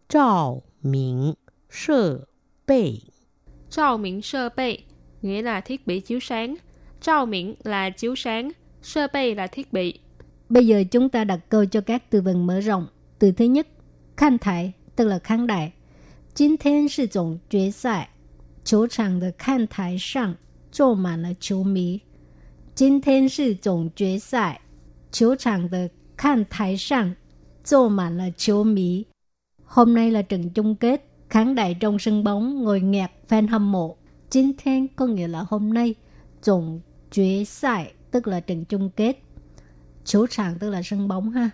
[0.09, 1.37] 照明
[1.69, 2.27] 设
[2.65, 3.03] 备，
[3.69, 4.77] Trao miễn sơ bê
[5.21, 6.55] nghĩa là thiết bị chiếu sáng.
[7.01, 8.51] Trao miễn là chiếu sáng.
[8.81, 9.99] Sơ bê là thiết bị.
[10.49, 12.87] Bây giờ chúng ta đặt câu cho các từ vựng mở rộng.
[13.19, 13.67] Từ thứ nhất,
[14.17, 15.73] khán thải tức là khán đài.
[16.35, 18.09] 今天是总决赛，
[18.63, 20.35] 球场的看台上
[20.71, 22.01] 坐满了球迷。
[22.73, 24.61] 今天是总决赛，
[25.11, 27.15] 球场的看台上
[27.63, 29.05] 坐满了球迷。
[29.65, 33.97] Hôm nay là trận chung kết, khán đài trong sân bóng ngồi nghẹt fan hâm mộ.
[34.29, 35.95] Chính thiên có nghĩa là hôm nay,
[36.43, 36.79] tổng
[37.11, 39.17] quyết赛tức là trận chung kết.
[40.05, 41.49] Chủ场tức là sân bóng ha.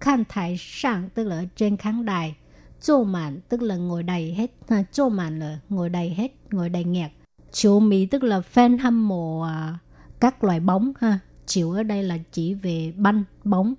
[0.00, 2.36] Khán thải sàng tức là ở trên khán đài.
[2.83, 4.51] Chô mạn tức là ngồi đầy hết.
[4.69, 7.11] Ha, chô mạn là ngồi đầy hết, ngồi đầy nghẹt.
[7.51, 9.77] Chiếu mỹ tức là fan hâm mộ à,
[10.19, 10.93] các loại bóng.
[10.99, 13.73] ha Chiếu ở đây là chỉ về banh, bóng.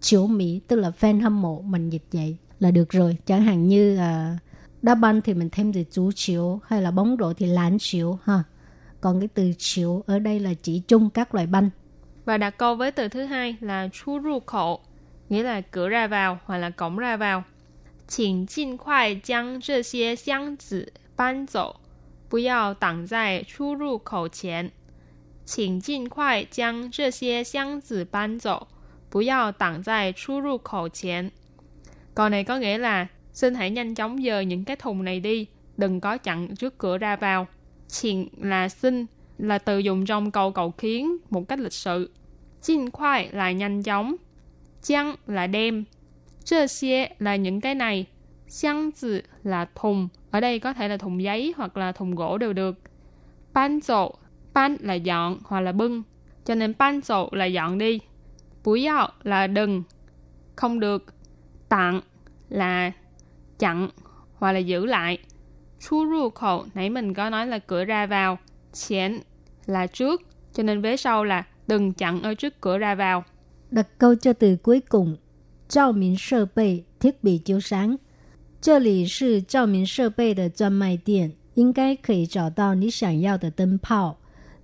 [0.00, 1.60] Chiếu mỹ tức là fan hâm mộ.
[1.60, 3.16] Mình dịch vậy là được rồi.
[3.26, 4.38] Chẳng hạn như à,
[4.82, 8.18] đá banh thì mình thêm từ chú chiếu hay là bóng rổ thì lán chiếu
[8.24, 8.42] ha.
[9.00, 11.70] Còn cái từ chiếu ở đây là chỉ chung các loại banh.
[12.24, 14.80] Và đặt câu với từ thứ hai là chú ru khổ
[15.28, 17.44] nghĩa là cửa ra vào hoặc là cổng ra vào.
[18.07, 21.79] 请尽快将这些箱子搬走，
[22.29, 24.71] 不要挡在出入口前。
[25.45, 28.67] 请尽快将这些箱子搬走，
[29.09, 31.31] 不要挡在出入口前。
[32.13, 35.99] Câu này có nghĩa là xin hãy nhanh chóng dời những cái thùng này đi, đừng
[35.99, 37.47] có chặn trước cửa ra vào.
[37.87, 39.05] Xin là xin,
[39.37, 42.11] là từ dùng trong câu cầu khiến một cách lịch sự.
[42.61, 44.15] Jin khoai là nhanh chóng.
[44.81, 45.85] Chăng là đem.
[46.46, 48.06] 这些 là những cái này.
[48.48, 50.08] Xiang zi là thùng.
[50.30, 52.78] Ở đây có thể là thùng giấy hoặc là thùng gỗ đều được.
[53.52, 54.14] Ban dậu,
[54.54, 56.02] ban là dọn hoặc là bưng.
[56.44, 58.00] Cho nên ban dậu là dọn đi.
[58.64, 59.82] Bú yào là đừng,
[60.56, 61.04] không được.
[61.68, 62.00] Tặng
[62.48, 62.92] là
[63.58, 63.88] chặn
[64.34, 65.18] hoặc là giữ lại.
[65.80, 68.38] Chu ru khẩu, nãy mình có nói là cửa ra vào.
[68.72, 69.18] Chén
[69.66, 73.24] là trước, cho nên vế sau là đừng chặn ở trước cửa ra vào.
[73.70, 75.16] Đặt câu cho từ cuối cùng.
[75.67, 77.97] Trao minh sơ bày, thiết bị chiếu sáng.
[78.61, 84.17] 这里是照明设备的专卖店，应该可以找到你想要的灯泡。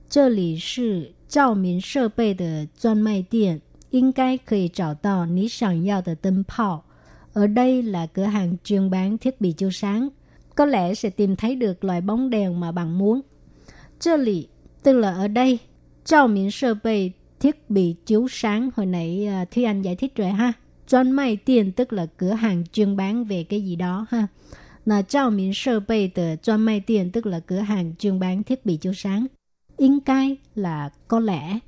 [0.10, 6.84] 这里是照明设备的专卖店，应该可以找到你想要的灯泡。
[7.34, 10.10] Ở đây là cửa hàng chuyên bán thiết bị chiếu sáng.
[10.56, 13.22] Có lẽ sẽ tìm thấy được loại bóng đèn mà bạn muốn.
[14.00, 14.50] 这里
[14.84, 15.60] tức là ở đây.
[16.06, 20.16] Trao miễn sơ bày thiết bị chiếu sáng hồi nãy uh, Thúy Anh giải thích
[20.16, 20.54] rồi ha.
[20.92, 24.28] Chuyên mai tiền tức là cửa hàng chuyên bán về cái gì đó ha.
[24.86, 28.44] Là trao miễn sơ bày tờ chuyên mai tiền tức là cửa hàng chuyên bán
[28.44, 29.28] thiết bị chiếu sáng.
[29.78, 31.60] 应该 là có lẽ.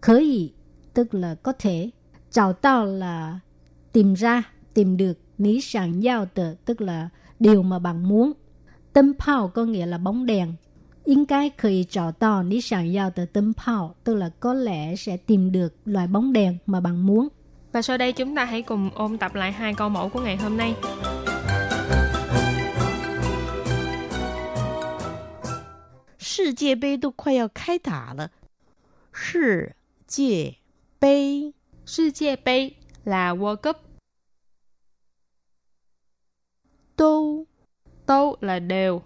[0.00, 0.52] Khởi ý
[0.94, 1.90] tức là có thể.
[2.30, 3.40] Chào tao là
[3.92, 4.42] tìm ra,
[4.74, 5.18] tìm được.
[5.38, 7.08] Ní sẵn giao tờ tức là
[7.40, 8.32] điều mà bạn muốn.
[8.92, 10.52] Tâm phao có nghĩa là bóng đèn.
[11.04, 17.28] 应该可以找到你想要的灯泡, tức là có lẽ sẽ tìm được loại bóng đèn mà bạn muốn.
[17.78, 20.36] Và sau đây chúng ta hãy cùng ôn tập lại hai câu mẫu của ngày
[20.36, 20.74] hôm nay.
[26.18, 28.30] 世界杯都快要开打了，
[29.12, 30.56] 世界
[30.98, 31.54] 杯
[31.86, 33.76] 世界杯 là World Cup,
[36.96, 37.46] 都
[38.04, 39.02] tô là đều,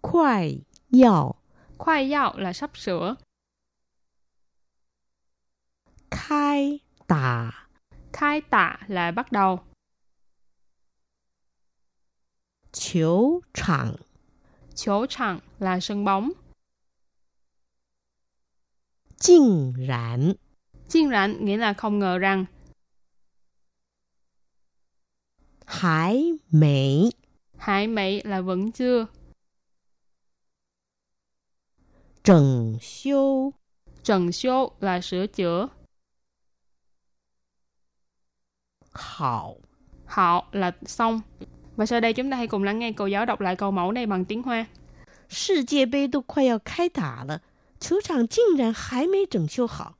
[0.00, 1.36] 快要
[1.78, 3.16] khoai yao là sắp sửa,
[6.53, 7.51] khai tả.
[8.13, 9.59] Khai tả là bắt đầu.
[12.71, 13.95] Chiếu chẳng.
[14.75, 16.31] Chiếu chẳng là sân bóng.
[19.19, 20.33] Chinh rãn.
[20.89, 22.45] Chinh rãn nghĩa là không ngờ rằng.
[25.65, 27.11] Hải mỹ.
[27.57, 29.05] Hải mỹ là vẫn chưa.
[32.23, 33.53] Trần siêu.
[34.03, 35.67] Trần siêu là sửa chữa.
[38.92, 39.54] 好
[40.06, 41.20] họ là xong.
[41.76, 43.92] Và sau đây chúng ta hãy cùng lắng nghe cô giáo đọc lại câu mẫu
[43.92, 44.66] này bằng tiếng Hoa.
[45.28, 47.42] 世界杯都快要开打了，
[47.78, 49.94] 球场竟然还没整修好。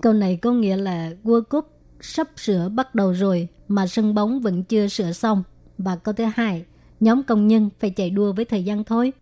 [0.00, 1.64] Câu này có nghĩa là World Cup
[2.00, 5.42] sắp sửa bắt đầu rồi mà sân bóng vẫn chưa sửa xong.
[5.78, 6.64] Và câu thứ hai,
[7.00, 9.12] nhóm công nhân phải chạy đua với thời gian thôi.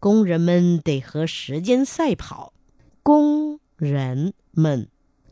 [0.00, 2.52] 工人们得和时间赛跑。
[3.02, 4.88] 工人们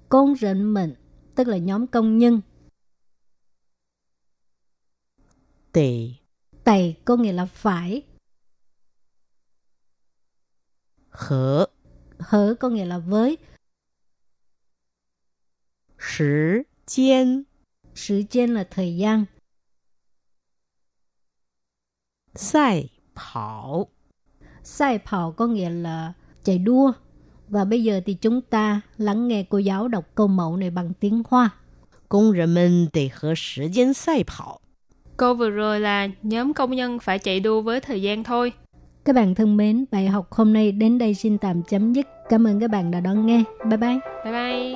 [0.08, 0.94] Công rệnh mệnh,
[1.34, 2.40] tức là nhóm công nhân.
[5.74, 6.16] 得
[6.64, 8.02] Tày có nghĩa là phải,
[11.10, 11.66] 和
[12.18, 13.38] hở có nghĩa là với,
[15.98, 17.44] 时间
[17.94, 19.26] sự trên là thời gian,
[22.34, 23.88] 赛跑。
[24.62, 26.12] sai phào có nghĩa là
[26.44, 26.92] chạy đua.
[27.48, 30.92] Và bây giờ thì chúng ta lắng nghe cô giáo đọc câu mẫu này bằng
[31.00, 31.50] tiếng Hoa.
[32.08, 34.60] 工人们得和时间赛跑。
[35.17, 38.53] Câu vừa rồi là nhóm công nhân phải chạy đua với thời gian thôi.
[39.05, 42.07] Các bạn thân mến, bài học hôm nay đến đây xin tạm chấm dứt.
[42.29, 43.43] Cảm ơn các bạn đã đón nghe.
[43.69, 43.99] Bye bye.
[44.23, 44.75] Bye bye!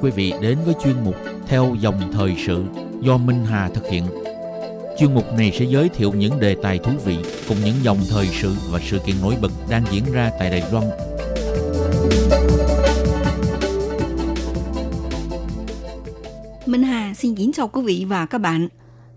[0.00, 1.14] Quý vị đến với chuyên mục
[1.46, 2.64] Theo dòng thời sự
[3.00, 4.04] do Minh Hà thực hiện.
[4.98, 8.26] Chuyên mục này sẽ giới thiệu những đề tài thú vị cùng những dòng thời
[8.26, 10.84] sự và sự kiện nổi bật đang diễn ra tại Đài Loan.
[16.66, 18.68] Minh Hà xin kính chào quý vị và các bạn.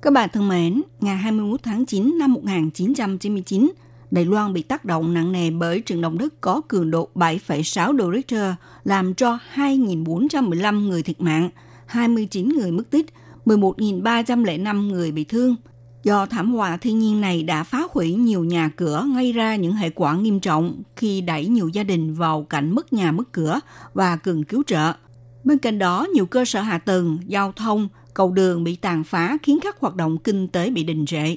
[0.01, 3.71] Các bạn thân mến, ngày 21 tháng 9 năm 1999,
[4.13, 7.93] Đài Loan bị tác động nặng nề bởi trận động đất có cường độ 7,6
[7.93, 11.49] độ Richter, làm cho 2.415 người thiệt mạng,
[11.85, 13.05] 29 người mất tích,
[13.45, 15.55] 11.305 người bị thương.
[16.03, 19.73] Do thảm họa thiên nhiên này đã phá hủy nhiều nhà cửa, gây ra những
[19.73, 23.59] hệ quả nghiêm trọng khi đẩy nhiều gia đình vào cảnh mất nhà mất cửa
[23.93, 24.93] và cần cứu trợ.
[25.43, 29.37] Bên cạnh đó, nhiều cơ sở hạ tầng, giao thông, cầu đường bị tàn phá
[29.43, 31.35] khiến các hoạt động kinh tế bị đình trệ.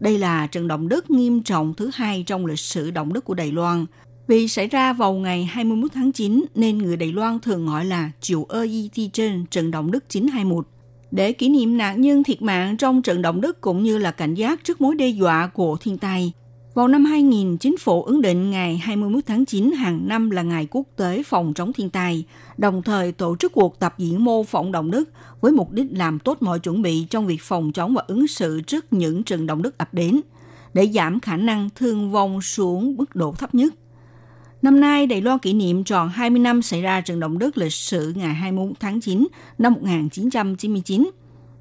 [0.00, 3.34] Đây là trận động đất nghiêm trọng thứ hai trong lịch sử động đất của
[3.34, 3.86] Đài Loan.
[4.26, 8.10] Vì xảy ra vào ngày 21 tháng 9 nên người Đài Loan thường gọi là
[8.20, 10.66] Chiều Ơ Y Thi Trên trận động đất 921.
[11.10, 14.34] Để kỷ niệm nạn nhân thiệt mạng trong trận động đất cũng như là cảnh
[14.34, 16.32] giác trước mối đe dọa của thiên tai,
[16.78, 20.68] vào năm 2000, chính phủ ấn định ngày 21 tháng 9 hàng năm là ngày
[20.70, 22.24] quốc tế phòng chống thiên tai,
[22.58, 25.08] đồng thời tổ chức cuộc tập diễn mô phỏng động đất
[25.40, 28.60] với mục đích làm tốt mọi chuẩn bị trong việc phòng chống và ứng xử
[28.60, 30.20] trước những trận động đất ập đến,
[30.74, 33.74] để giảm khả năng thương vong xuống mức độ thấp nhất.
[34.62, 37.72] Năm nay, Đài Loan kỷ niệm tròn 20 năm xảy ra trận động đất lịch
[37.72, 39.26] sử ngày 21 tháng 9
[39.58, 41.10] năm 1999.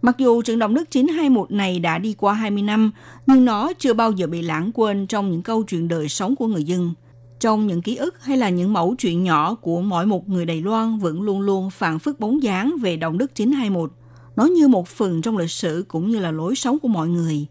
[0.01, 2.91] Mặc dù trận động đất 921 này đã đi qua 20 năm,
[3.27, 6.47] nhưng nó chưa bao giờ bị lãng quên trong những câu chuyện đời sống của
[6.47, 6.93] người dân.
[7.39, 10.62] Trong những ký ức hay là những mẫu chuyện nhỏ của mỗi một người Đài
[10.62, 13.91] Loan vẫn luôn luôn phản phức bóng dáng về động đất 921.
[14.36, 17.45] Nó như một phần trong lịch sử cũng như là lối sống của mọi người.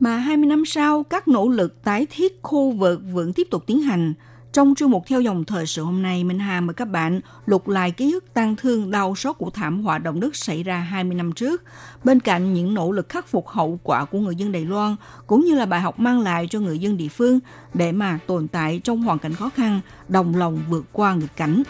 [0.00, 3.80] Mà 20 năm sau, các nỗ lực tái thiết khu vực vẫn tiếp tục tiến
[3.80, 4.14] hành.
[4.52, 7.68] Trong chuyên mục theo dòng thời sự hôm nay, Minh Hà mời các bạn lục
[7.68, 11.14] lại ký ức tăng thương đau xót của thảm họa động đất xảy ra 20
[11.14, 11.62] năm trước,
[12.04, 15.44] bên cạnh những nỗ lực khắc phục hậu quả của người dân Đài Loan, cũng
[15.44, 17.38] như là bài học mang lại cho người dân địa phương
[17.74, 21.62] để mà tồn tại trong hoàn cảnh khó khăn, đồng lòng vượt qua nghịch cảnh.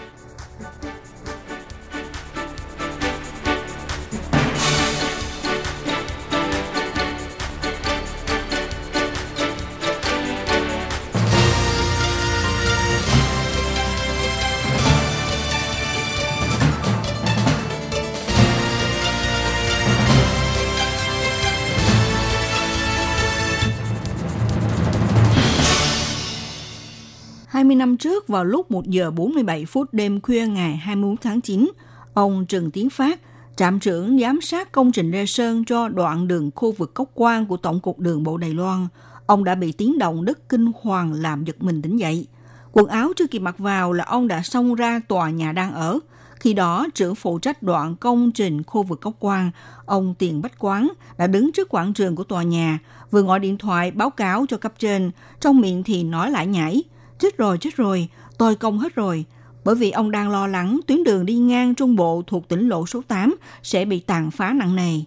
[27.73, 31.41] Hai mươi năm trước, vào lúc 1 giờ 47 phút đêm khuya ngày 21 tháng
[31.41, 31.71] 9,
[32.15, 33.21] ông Trần Tiến Phát,
[33.57, 37.47] trạm trưởng giám sát công trình Rê Sơn cho đoạn đường khu vực Cốc Quang
[37.47, 38.89] của Tổng cục Đường Bộ Đài Loan,
[39.27, 42.27] ông đã bị tiếng động đất kinh hoàng làm giật mình tỉnh dậy.
[42.73, 45.99] Quần áo chưa kịp mặc vào là ông đã xông ra tòa nhà đang ở.
[46.35, 49.51] Khi đó, trưởng phụ trách đoạn công trình khu vực Cốc Quang,
[49.87, 52.79] ông Tiền Bách Quán, đã đứng trước quảng trường của tòa nhà,
[53.11, 56.83] vừa gọi điện thoại báo cáo cho cấp trên, trong miệng thì nói lại nhảy.
[57.23, 58.09] Chết rồi, chết rồi,
[58.39, 59.25] tôi công hết rồi.
[59.65, 62.87] Bởi vì ông đang lo lắng tuyến đường đi ngang Trung Bộ thuộc tỉnh lộ
[62.87, 65.01] số 8 sẽ bị tàn phá nặng nề.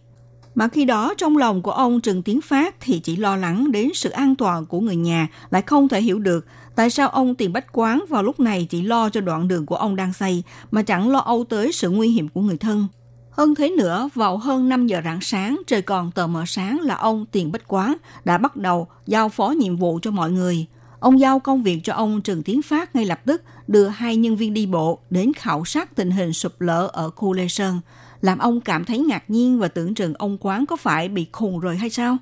[0.55, 3.89] Mà khi đó trong lòng của ông Trần Tiến Phát thì chỉ lo lắng đến
[3.93, 6.45] sự an toàn của người nhà, lại không thể hiểu được
[6.75, 9.75] tại sao ông Tiền Bách Quán vào lúc này chỉ lo cho đoạn đường của
[9.75, 12.87] ông đang xây mà chẳng lo âu tới sự nguy hiểm của người thân.
[13.31, 16.95] Hơn thế nữa, vào hơn 5 giờ rạng sáng, trời còn tờ mờ sáng là
[16.95, 17.95] ông Tiền Bách Quán
[18.25, 20.65] đã bắt đầu giao phó nhiệm vụ cho mọi người.
[21.05, 24.35] Ông giao công việc cho ông Trần Tiến Phát ngay lập tức đưa hai nhân
[24.35, 27.81] viên đi bộ đến khảo sát tình hình sụp lở ở khu Lê Sơn,
[28.21, 31.59] làm ông cảm thấy ngạc nhiên và tưởng rằng ông quán có phải bị khùng
[31.59, 32.17] rồi hay sao.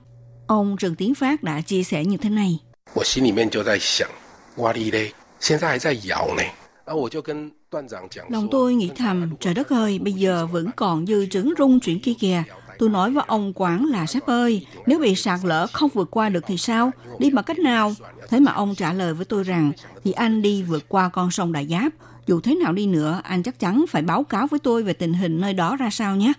[0.47, 2.59] Ông Trần Tiến Phát đã chia sẻ như thế này.
[8.29, 11.99] Lòng tôi nghĩ thầm, trời đất ơi, bây giờ vẫn còn dư trứng rung chuyển
[11.99, 12.43] kia kìa.
[12.83, 16.29] Tôi nói với ông quản là sếp ơi, nếu bị sạt lở không vượt qua
[16.29, 16.91] được thì sao?
[17.19, 17.93] Đi bằng cách nào?
[18.29, 19.71] Thế mà ông trả lời với tôi rằng,
[20.03, 21.93] thì anh đi vượt qua con sông Đại Giáp.
[22.27, 25.13] Dù thế nào đi nữa, anh chắc chắn phải báo cáo với tôi về tình
[25.13, 26.33] hình nơi đó ra sao nhé.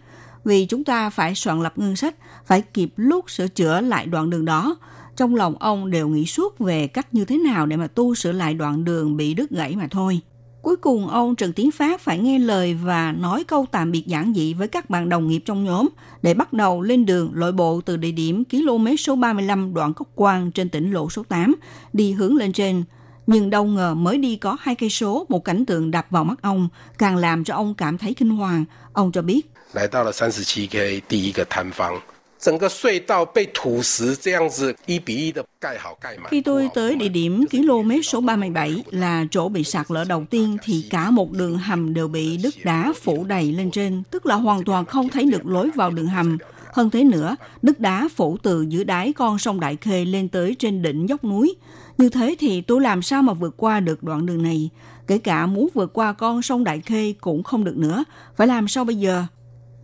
[0.45, 2.15] Vì chúng ta phải soạn lập ngân sách,
[2.47, 4.77] phải kịp lúc sửa chữa lại đoạn đường đó.
[5.17, 8.33] Trong lòng ông đều nghĩ suốt về cách như thế nào để mà tu sửa
[8.33, 10.21] lại đoạn đường bị đứt gãy mà thôi.
[10.64, 14.34] Cuối cùng ông Trần Tiến Phát phải nghe lời và nói câu tạm biệt giản
[14.36, 15.90] dị với các bạn đồng nghiệp trong nhóm
[16.22, 20.08] để bắt đầu lên đường lội bộ từ địa điểm km số 35 đoạn Cốc
[20.16, 21.56] Quang trên tỉnh lộ số 8
[21.94, 22.84] đi hướng lên trên.
[23.28, 26.42] Nhưng đâu ngờ mới đi có hai cây số, một cảnh tượng đập vào mắt
[26.42, 28.66] ông, càng làm cho ông cảm thấy kinh hoàng.
[28.94, 32.02] Ông cho biết 来到了三十七 K 第一个摊方，
[32.44, 36.30] 整个隧道被土石这样子一比一的盖好盖满。
[36.30, 40.58] Khi tôi tới địa điểm km số 37 là chỗ bị sạt lở đầu tiên
[40.64, 44.36] thì cả một đường hầm đều bị đất đá phủ đầy lên trên, tức là
[44.36, 46.38] hoàn toàn không thấy được lối vào đường hầm.
[46.74, 50.56] Hơn thế nữa, đất đá phủ từ giữa đáy con sông Đại Khê lên tới
[50.60, 51.56] trên đỉnh dốc núi.
[51.98, 54.70] Như thế thì tôi làm sao mà vượt qua được đoạn đường này?
[55.08, 58.04] Kể cả muốn vượt qua con sông Đại Khê cũng không được nữa.
[58.36, 59.24] Phải làm sao bây giờ?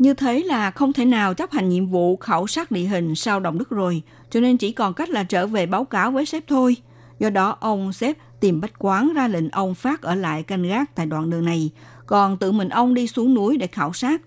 [0.01, 3.41] Như thế là không thể nào chấp hành nhiệm vụ khảo sát địa hình sau
[3.41, 6.45] động đất rồi, cho nên chỉ còn cách là trở về báo cáo với sếp
[6.49, 6.77] thôi.
[7.19, 10.95] Do đó, ông sếp tìm bách quán ra lệnh ông Phát ở lại canh gác
[10.95, 11.71] tại đoạn đường này,
[12.07, 14.23] còn tự mình ông đi xuống núi để khảo sát.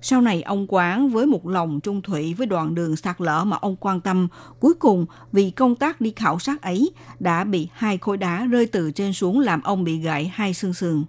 [0.00, 3.56] Sau này ông Quán với một lòng trung thủy với đoạn đường sạt lở mà
[3.56, 4.28] ông quan tâm,
[4.60, 8.66] cuối cùng vì công tác đi khảo sát ấy đã bị hai khối đá rơi
[8.66, 11.04] từ trên xuống làm ông bị gãy hai xương sườn.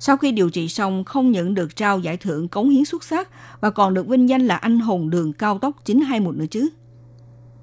[0.00, 3.28] Sau khi điều trị xong, không những được trao giải thưởng cống hiến xuất sắc
[3.60, 6.68] và còn được vinh danh là anh hùng đường cao tốc 921 nữa chứ.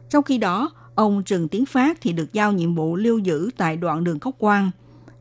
[0.09, 3.77] Trong khi đó, ông Trần Tiến Phát thì được giao nhiệm vụ lưu giữ tại
[3.77, 4.71] đoạn đường Cốc Quang.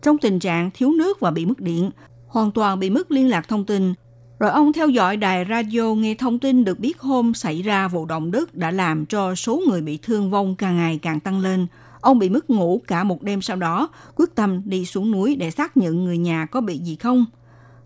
[0.03, 1.91] Trong tình trạng thiếu nước và bị mất điện,
[2.27, 3.95] hoàn toàn bị mất liên lạc thông tin.
[4.39, 8.07] Rồi ông theo dõi đài radio nghe thông tin được biết hôm xảy ra vụ
[8.07, 11.67] động đất đã làm cho số người bị thương vong càng ngày càng tăng lên.
[12.05, 15.51] Ông bị mất ngủ cả một đêm sau đó, quyết tâm đi xuống núi để
[15.51, 17.25] xác nhận người nhà có bị gì không.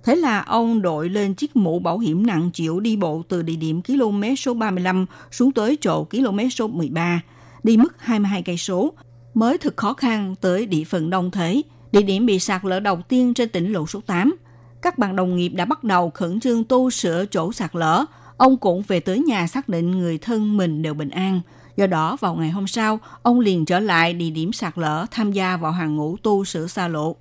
[0.04, 3.56] Thế là ông đội lên chiếc mũ bảo hiểm nặng chịu đi bộ từ địa
[3.56, 7.20] điểm km số 35 xuống tới chỗ km số 13,
[7.62, 8.92] đi mất 22 cây số,
[9.34, 11.62] mới thực khó khăn tới địa phận Đông Thế,
[11.92, 14.36] địa điểm bị sạt lở đầu tiên trên tỉnh lộ số 8.
[14.82, 18.04] Các bạn đồng nghiệp đã bắt đầu khẩn trương tu sửa chỗ sạt lở.
[18.36, 21.40] Ông cũng về tới nhà xác định người thân mình đều bình an.
[21.78, 25.32] Do đó, vào ngày hôm sau, ông liền trở lại địa điểm sạt lở tham
[25.32, 27.16] gia vào hàng ngũ tu sửa xa lộ.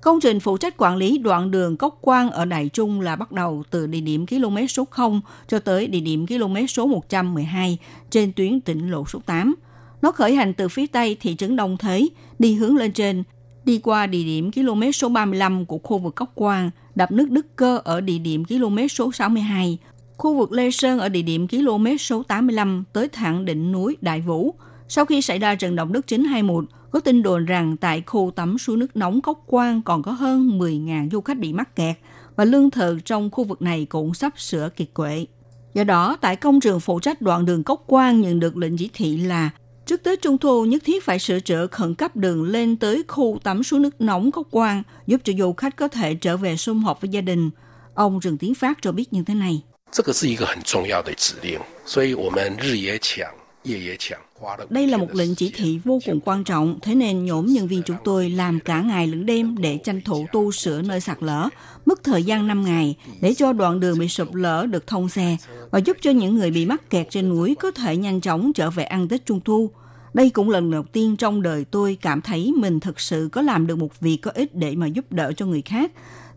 [0.00, 3.32] Công trình phụ trách quản lý đoạn đường Cốc Quang ở Đại Trung là bắt
[3.32, 7.78] đầu từ địa điểm km số 0 cho tới địa điểm km số 112
[8.10, 9.54] trên tuyến tỉnh lộ số 8.
[10.02, 12.08] Nó khởi hành từ phía Tây thị trấn Đông Thế,
[12.38, 13.22] đi hướng lên trên,
[13.64, 17.46] đi qua địa điểm km số 35 của khu vực Cốc Quang, đập nước Đức
[17.56, 19.78] Cơ ở địa điểm km số 62,
[20.16, 24.20] khu vực Lê Sơn ở địa điểm km số 85 tới thẳng đỉnh núi Đại
[24.20, 24.54] Vũ.
[24.88, 28.58] Sau khi xảy ra trận động đất 921, có tin đồn rằng tại khu tắm
[28.58, 31.96] suối nước nóng Cốc Quang còn có hơn 10.000 du khách bị mắc kẹt
[32.36, 35.26] và lương thực trong khu vực này cũng sắp sửa kiệt quệ.
[35.74, 38.90] Do đó, tại công trường phụ trách đoạn đường Cốc Quang nhận được lệnh chỉ
[38.94, 39.50] thị là
[39.86, 43.38] trước Tết Trung Thu nhất thiết phải sửa chữa khẩn cấp đường lên tới khu
[43.42, 46.82] tắm suối nước nóng Cốc Quang giúp cho du khách có thể trở về sum
[46.82, 47.50] họp với gia đình.
[47.94, 49.62] Ông Trần Tiến Phát cho biết như thế này.
[49.93, 53.27] 这个是一个很重要的指令，所以我们日也抢，
[53.63, 57.83] 夜也抢，花了 Đây là một lệnh chỉ thị vô cùng quan trọng, thế nên nhóm nhân viên
[57.83, 61.49] chúng tôi làm cả ngày lẫn đêm để tranh thủ tu sửa nơi sạt lở,
[61.85, 65.37] mất thời gian 5 ngày để cho đoạn đường bị sụp lở được thông xe
[65.71, 68.69] và giúp cho những người bị mắc kẹt trên núi có thể nhanh chóng trở
[68.69, 69.71] về ăn Tết Trung Thu.
[70.13, 73.67] Đây cũng lần đầu tiên trong đời tôi cảm thấy mình thực sự có làm
[73.67, 75.91] được một việc có ích để mà giúp đỡ cho người khác.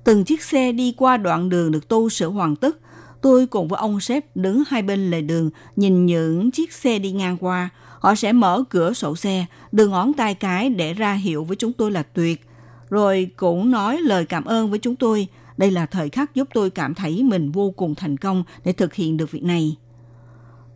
[0.05, 2.77] Từng chiếc xe đi qua đoạn đường được tu sửa hoàn tất,
[3.22, 7.12] Tôi cùng với ông sếp đứng hai bên lề đường nhìn những chiếc xe đi
[7.12, 7.70] ngang qua.
[8.00, 11.74] Họ sẽ mở cửa sổ xe, đưa ngón tay cái để ra hiệu với chúng
[11.74, 12.46] tôi là tuyệt.
[12.90, 15.28] Rồi cũng nói lời cảm ơn với chúng tôi.
[15.58, 18.94] Đây là thời khắc giúp tôi cảm thấy mình vô cùng thành công để thực
[18.94, 19.76] hiện được việc này.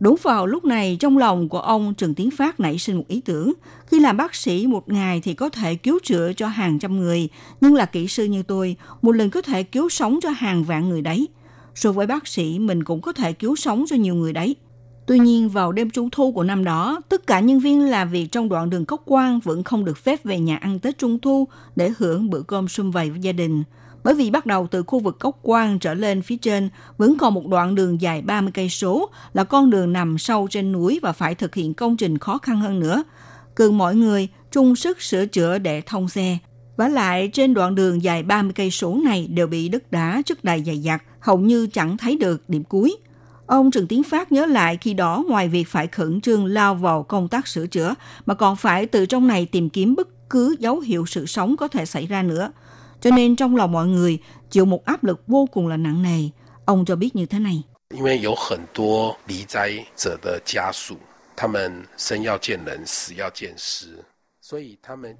[0.00, 3.20] Đúng vào lúc này, trong lòng của ông Trần Tiến Phát nảy sinh một ý
[3.20, 3.52] tưởng.
[3.86, 7.28] Khi làm bác sĩ một ngày thì có thể cứu chữa cho hàng trăm người,
[7.60, 10.88] nhưng là kỹ sư như tôi, một lần có thể cứu sống cho hàng vạn
[10.88, 11.28] người đấy.
[11.74, 14.56] So với bác sĩ, mình cũng có thể cứu sống cho nhiều người đấy.
[15.06, 18.26] Tuy nhiên, vào đêm trung thu của năm đó, tất cả nhân viên làm việc
[18.32, 21.48] trong đoạn đường Cốc Quang vẫn không được phép về nhà ăn Tết Trung Thu
[21.76, 23.62] để hưởng bữa cơm sum vầy với gia đình.
[24.04, 26.68] Bởi vì bắt đầu từ khu vực Cốc Quang trở lên phía trên,
[26.98, 30.72] vẫn còn một đoạn đường dài 30 cây số là con đường nằm sâu trên
[30.72, 33.04] núi và phải thực hiện công trình khó khăn hơn nữa.
[33.54, 36.38] Cần mọi người chung sức sửa chữa để thông xe.
[36.77, 40.43] Và lại trên đoạn đường dài 30 cây số này đều bị đất đá chất
[40.43, 42.97] đầy dày dặt, hầu như chẳng thấy được điểm cuối.
[43.45, 47.03] Ông Trần Tiến Phát nhớ lại khi đó ngoài việc phải khẩn trương lao vào
[47.03, 47.95] công tác sửa chữa,
[48.25, 51.67] mà còn phải từ trong này tìm kiếm bất cứ dấu hiệu sự sống có
[51.67, 52.51] thể xảy ra nữa.
[53.01, 54.19] Cho nên trong lòng mọi người
[54.51, 56.29] chịu một áp lực vô cùng là nặng nề.
[56.65, 57.63] Ông cho biết như thế này.
[57.89, 60.97] 因为有很多离灾者的家属，
[61.37, 64.03] 他们生要见人，死要见尸，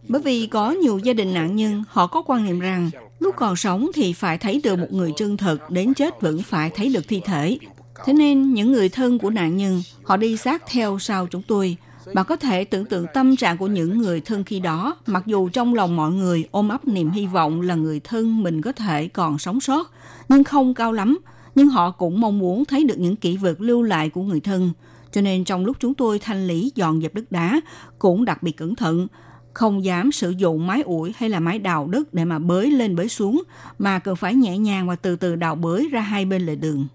[0.09, 3.57] Bởi vì có nhiều gia đình nạn nhân, họ có quan niệm rằng lúc còn
[3.57, 7.05] sống thì phải thấy được một người chân thực, đến chết vẫn phải thấy được
[7.09, 7.59] thi thể.
[8.05, 11.76] Thế nên những người thân của nạn nhân, họ đi sát theo sau chúng tôi.
[12.14, 15.49] Bạn có thể tưởng tượng tâm trạng của những người thân khi đó, mặc dù
[15.49, 19.09] trong lòng mọi người ôm ấp niềm hy vọng là người thân mình có thể
[19.09, 19.91] còn sống sót,
[20.28, 21.18] nhưng không cao lắm.
[21.55, 24.70] Nhưng họ cũng mong muốn thấy được những kỷ vật lưu lại của người thân.
[25.12, 27.60] Cho nên trong lúc chúng tôi thanh lý dọn dẹp đất đá,
[27.98, 29.06] cũng đặc biệt cẩn thận,
[29.52, 32.96] không dám sử dụng máy ủi hay là máy đào đất để mà bới lên
[32.96, 33.42] bới xuống,
[33.78, 36.86] mà cần phải nhẹ nhàng và từ từ đào bới ra hai bên lề đường.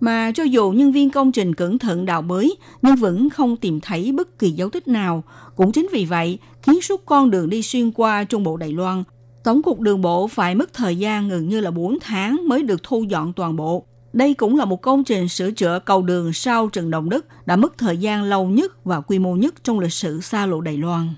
[0.00, 3.80] Mà cho dù nhân viên công trình cẩn thận đào bới, nhưng vẫn không tìm
[3.80, 5.24] thấy bất kỳ dấu tích nào.
[5.56, 9.04] Cũng chính vì vậy, khiến suốt con đường đi xuyên qua Trung Bộ Đài Loan,
[9.44, 12.82] Tổng cục đường bộ phải mất thời gian gần như là 4 tháng mới được
[12.82, 13.86] thu dọn toàn bộ.
[14.14, 17.56] Đây cũng là một công trình sửa chữa cầu đường sau trận động đất đã
[17.56, 20.76] mất thời gian lâu nhất và quy mô nhất trong lịch sử xa lộ Đài
[20.76, 21.08] Loan.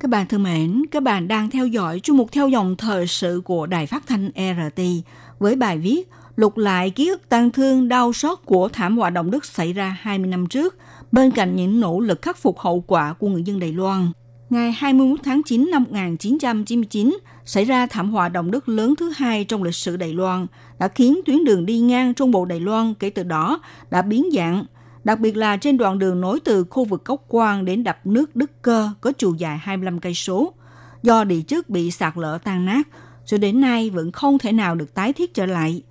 [0.00, 3.42] Các bạn thân mến, các bạn đang theo dõi chương mục theo dòng thời sự
[3.44, 4.82] của Đài Phát thanh RT
[5.38, 9.30] với bài viết Lục lại ký ức tang thương đau xót của thảm họa động
[9.30, 10.76] đất xảy ra 20 năm trước,
[11.12, 14.12] bên cạnh những nỗ lực khắc phục hậu quả của người dân Đài Loan.
[14.50, 19.44] Ngày 21 tháng 9 năm 1999, xảy ra thảm họa động đất lớn thứ hai
[19.44, 20.46] trong lịch sử Đài Loan,
[20.78, 23.60] đã khiến tuyến đường đi ngang Trung Bộ Đài Loan kể từ đó
[23.90, 24.64] đã biến dạng,
[25.04, 28.36] đặc biệt là trên đoạn đường nối từ khu vực Cốc Quang đến đập nước
[28.36, 30.52] Đức Cơ có chiều dài 25 cây số.
[31.02, 32.88] Do địa chất bị sạt lở tan nát,
[33.26, 35.82] cho đến nay vẫn không thể nào được tái thiết trở lại.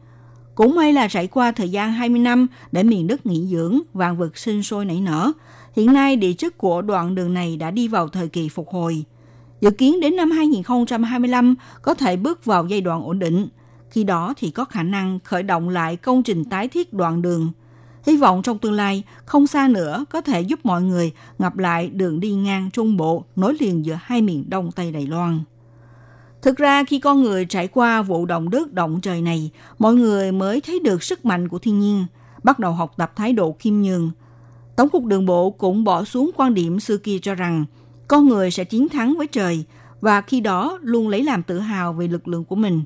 [0.59, 4.17] Cũng may là trải qua thời gian 20 năm để miền đất nghỉ dưỡng, vàng
[4.17, 5.31] vực sinh sôi nảy nở.
[5.75, 9.03] Hiện nay địa chất của đoạn đường này đã đi vào thời kỳ phục hồi.
[9.61, 13.47] Dự kiến đến năm 2025 có thể bước vào giai đoạn ổn định.
[13.89, 17.51] Khi đó thì có khả năng khởi động lại công trình tái thiết đoạn đường.
[18.05, 21.89] Hy vọng trong tương lai, không xa nữa có thể giúp mọi người ngập lại
[21.89, 25.39] đường đi ngang Trung Bộ nối liền giữa hai miền Đông Tây Đài Loan.
[26.41, 30.31] Thực ra khi con người trải qua vụ động đất động trời này, mọi người
[30.31, 32.05] mới thấy được sức mạnh của thiên nhiên,
[32.43, 34.11] bắt đầu học tập thái độ khiêm nhường.
[34.75, 37.65] Tổng cục đường bộ cũng bỏ xuống quan điểm xưa kia cho rằng
[38.07, 39.65] con người sẽ chiến thắng với trời
[40.01, 42.83] và khi đó luôn lấy làm tự hào về lực lượng của mình.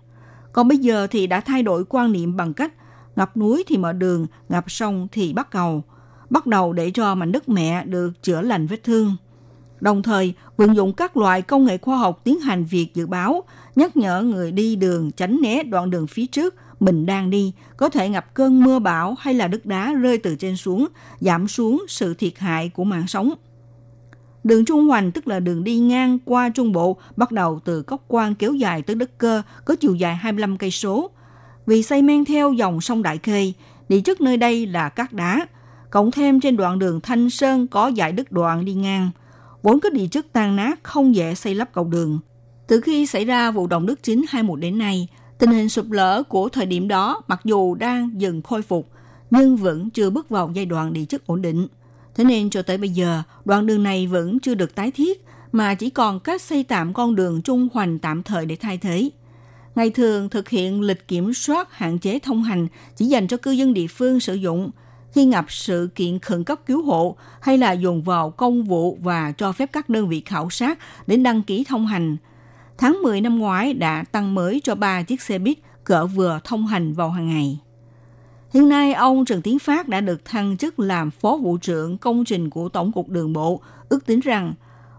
[0.53, 2.73] Còn bây giờ thì đã thay đổi quan niệm bằng cách
[3.15, 5.83] ngập núi thì mở đường, ngập sông thì bắt cầu.
[6.29, 9.15] Bắt đầu để cho mảnh đất mẹ được chữa lành vết thương
[9.83, 13.43] đồng thời vận dụng các loại công nghệ khoa học tiến hành việc dự báo,
[13.75, 17.89] nhắc nhở người đi đường tránh né đoạn đường phía trước mình đang đi, có
[17.89, 20.87] thể gặp cơn mưa bão hay là đất đá rơi từ trên xuống,
[21.19, 23.33] giảm xuống sự thiệt hại của mạng sống.
[24.43, 28.03] Đường Trung Hoành tức là đường đi ngang qua Trung Bộ bắt đầu từ Cốc
[28.07, 31.09] Quan kéo dài tới Đất Cơ có chiều dài 25 cây số.
[31.65, 33.53] Vì xây men theo dòng sông Đại Khê,
[33.89, 35.47] địa chất nơi đây là cát đá,
[35.89, 39.09] cộng thêm trên đoạn đường Thanh Sơn có dải đất đoạn đi ngang–
[39.63, 42.19] vốn có địa chất tan nát không dễ xây lắp cầu đường.
[42.67, 45.07] Từ khi xảy ra vụ động đất chính 21 đến nay,
[45.39, 48.89] tình hình sụp lở của thời điểm đó mặc dù đang dần khôi phục,
[49.31, 51.67] nhưng vẫn chưa bước vào giai đoạn địa chất ổn định.
[52.15, 55.75] Thế nên cho tới bây giờ, đoạn đường này vẫn chưa được tái thiết, mà
[55.75, 59.09] chỉ còn cách xây tạm con đường trung hoành tạm thời để thay thế.
[59.75, 63.51] Ngày thường thực hiện lịch kiểm soát hạn chế thông hành chỉ dành cho cư
[63.51, 64.71] dân địa phương sử dụng–
[65.13, 69.31] khi gặp sự kiện khẩn cấp cứu hộ hay là dùng vào công vụ và
[69.31, 72.17] cho phép các đơn vị khảo sát đến đăng ký thông hành.
[72.77, 76.67] Tháng 10 năm ngoái đã tăng mới cho 3 chiếc xe buýt cỡ vừa thông
[76.67, 77.59] hành vào hàng ngày.
[78.53, 82.25] Hiện nay, ông Trần Tiến Phát đã được thăng chức làm Phó Vụ trưởng công
[82.25, 84.53] trình của Tổng cục Đường bộ, ước tính rằng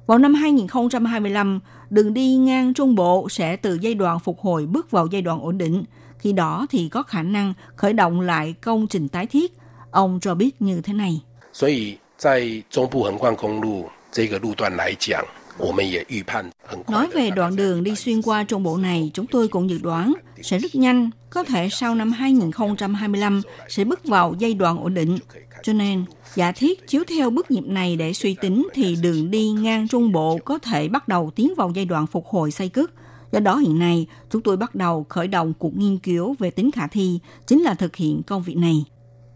[0.06, 1.60] vào năm 2025,
[1.90, 5.40] đường đi ngang Trung Bộ sẽ từ giai đoạn phục hồi bước vào giai đoạn
[5.40, 5.84] ổn định.
[6.18, 9.52] Khi đó thì có khả năng khởi động lại công trình tái thiết,
[9.93, 11.21] Ông cho biết như thế này.
[11.53, 15.23] 所以在中部横贯公路这个路段来讲，
[15.57, 16.93] 我们也预判很快。
[16.93, 20.13] Nói về đoạn đường đi xuyên qua trung bộ này, chúng tôi cũng dự đoán
[20.41, 25.17] sẽ rất nhanh, có thể sau năm 2025 sẽ bước vào giai đoạn ổn định.
[25.63, 26.05] Cho nên,
[26.35, 30.11] giả thiết chiếu theo bước nhịp này để suy tính thì đường đi ngang trung
[30.11, 32.91] bộ có thể bắt đầu tiến vào giai đoạn phục hồi xây cất.
[33.31, 36.71] Do đó hiện nay, chúng tôi bắt đầu khởi động cuộc nghiên cứu về tính
[36.71, 38.85] khả thi, chính là thực hiện công việc này.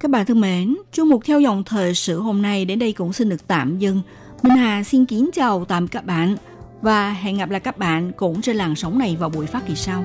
[0.00, 3.12] Các bạn thân mến, chương mục theo dòng thời sự hôm nay đến đây cũng
[3.12, 4.02] xin được tạm dừng.
[4.42, 6.36] Minh Hà xin kính chào tạm các bạn
[6.80, 9.74] và hẹn gặp lại các bạn cũng trên làn sóng này vào buổi phát kỳ
[9.74, 10.04] sau.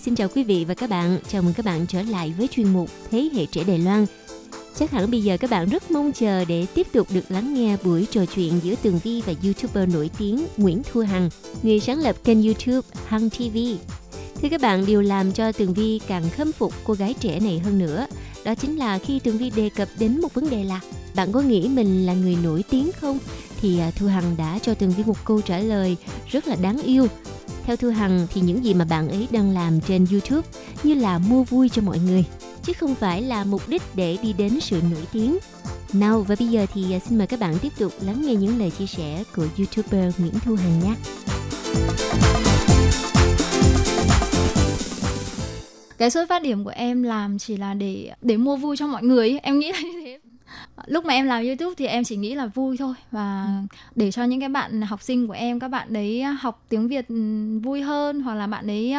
[0.00, 1.18] Xin chào quý vị và các bạn.
[1.28, 4.06] Chào mừng các bạn trở lại với chuyên mục Thế hệ trẻ Đài Loan.
[4.78, 7.76] Chắc hẳn bây giờ các bạn rất mong chờ để tiếp tục được lắng nghe
[7.84, 11.30] buổi trò chuyện giữa Tường Vi và YouTuber nổi tiếng Nguyễn Thu Hằng,
[11.62, 13.56] người sáng lập kênh YouTube Hằng TV.
[14.42, 17.58] Thưa các bạn điều làm cho Tường Vi càng khâm phục cô gái trẻ này
[17.58, 18.06] hơn nữa.
[18.44, 20.80] Đó chính là khi Tường Vi đề cập đến một vấn đề là
[21.14, 23.18] bạn có nghĩ mình là người nổi tiếng không?
[23.60, 25.96] Thì à, Thu Hằng đã cho Tường Vi một câu trả lời
[26.30, 27.06] rất là đáng yêu
[27.68, 30.48] theo Thu Hằng thì những gì mà bạn ấy đang làm trên YouTube
[30.82, 32.24] như là mua vui cho mọi người,
[32.62, 35.38] chứ không phải là mục đích để đi đến sự nổi tiếng.
[35.92, 38.58] Nào và bây giờ thì à, xin mời các bạn tiếp tục lắng nghe những
[38.58, 40.94] lời chia sẻ của YouTuber Nguyễn Thu Hằng nhé.
[45.98, 49.02] cái xuất phát điểm của em làm chỉ là để để mua vui cho mọi
[49.02, 49.40] người ấy.
[49.42, 49.97] em nghĩ là như
[50.86, 53.48] lúc mà em làm youtube thì em chỉ nghĩ là vui thôi và
[53.94, 57.08] để cho những cái bạn học sinh của em các bạn đấy học tiếng việt
[57.08, 57.14] ừ,
[57.62, 58.94] vui hơn hoặc là bạn ấy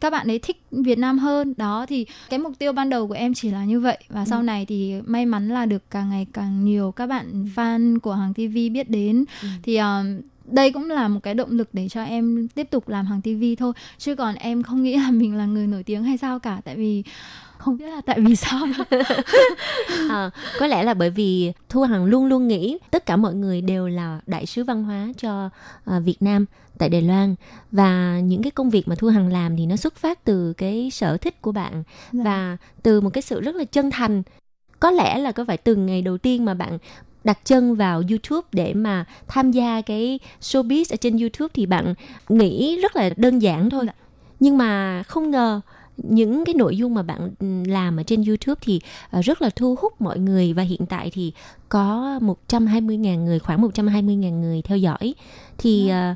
[0.00, 1.54] các bạn ấy thích việt nam hơn.
[1.56, 3.98] Đó thì cái mục tiêu ban đầu của em chỉ là như vậy.
[4.08, 7.98] Và sau này thì may mắn là được càng ngày càng nhiều các bạn fan
[7.98, 9.24] của hàng tv biết đến.
[9.62, 13.06] Thì um, đây cũng là một cái động lực để cho em tiếp tục làm
[13.06, 13.72] hàng TV thôi.
[13.98, 16.60] Chứ còn em không nghĩ là mình là người nổi tiếng hay sao cả.
[16.64, 17.02] Tại vì
[17.62, 18.66] không biết là tại vì sao
[20.10, 23.60] à, có lẽ là bởi vì Thu Hằng luôn luôn nghĩ tất cả mọi người
[23.60, 25.50] đều là đại sứ văn hóa cho
[25.96, 26.46] uh, Việt Nam
[26.78, 27.34] tại Đài Loan
[27.72, 30.90] và những cái công việc mà Thu Hằng làm thì nó xuất phát từ cái
[30.92, 31.82] sở thích của bạn
[32.12, 32.22] Dạ.
[32.24, 34.22] và từ một cái sự rất là chân thành
[34.80, 36.78] có lẽ là có phải từ ngày đầu tiên mà bạn
[37.24, 41.94] đặt chân vào YouTube để mà tham gia cái showbiz ở trên YouTube thì bạn
[42.28, 43.84] nghĩ rất là đơn giản thôi.
[43.86, 43.92] Dạ.
[44.40, 45.60] Nhưng mà không ngờ
[45.96, 48.80] những cái nội dung mà bạn ừ, làm ở trên YouTube thì
[49.10, 51.32] ờ, rất là thu hút mọi người và hiện tại thì
[51.68, 52.18] có
[52.48, 55.14] 120.000 người khoảng 120.000 người theo dõi.
[55.58, 56.14] Thì ờ,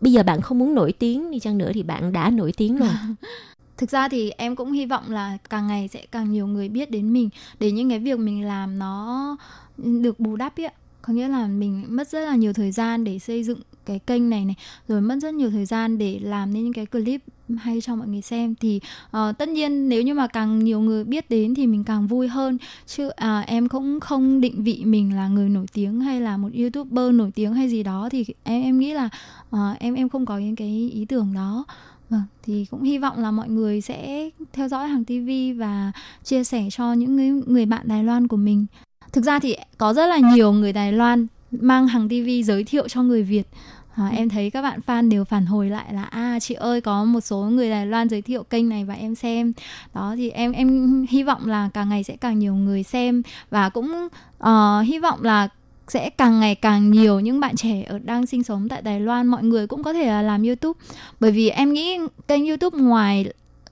[0.00, 2.76] bây giờ bạn không muốn nổi tiếng đi chăng nữa thì bạn đã nổi tiếng
[2.76, 2.88] rồi.
[3.76, 6.90] thực ra thì em cũng hy vọng là càng ngày sẽ càng nhiều người biết
[6.90, 7.28] đến mình
[7.60, 9.36] để những cái việc mình làm nó
[9.76, 13.04] được bù đắp ấy ạ có nghĩa là mình mất rất là nhiều thời gian
[13.04, 14.54] để xây dựng cái kênh này này
[14.88, 17.22] rồi mất rất nhiều thời gian để làm nên những cái clip
[17.58, 21.04] hay cho mọi người xem thì uh, tất nhiên nếu như mà càng nhiều người
[21.04, 25.16] biết đến thì mình càng vui hơn chứ à, em cũng không định vị mình
[25.16, 28.62] là người nổi tiếng hay là một youtuber nổi tiếng hay gì đó thì em
[28.62, 29.08] em nghĩ là
[29.56, 31.64] uh, em em không có những cái ý tưởng đó
[32.12, 35.92] Vâng, thì cũng hy vọng là mọi người sẽ theo dõi hàng TV và
[36.24, 38.66] chia sẻ cho những người, người bạn Đài Loan của mình.
[39.12, 41.26] Thực ra thì có rất là nhiều người Đài Loan
[41.60, 43.48] mang hàng TV giới thiệu cho người Việt.
[43.94, 47.04] À, em thấy các bạn fan đều phản hồi lại là à chị ơi có
[47.04, 49.52] một số người Đài Loan giới thiệu kênh này và em xem.
[49.94, 53.68] Đó thì em em hy vọng là càng ngày sẽ càng nhiều người xem và
[53.68, 55.48] cũng ờ, hy vọng là
[55.88, 59.26] sẽ càng ngày càng nhiều những bạn trẻ ở đang sinh sống tại Đài Loan
[59.26, 60.80] mọi người cũng có thể là làm YouTube
[61.20, 61.98] bởi vì em nghĩ
[62.28, 63.24] kênh YouTube ngoài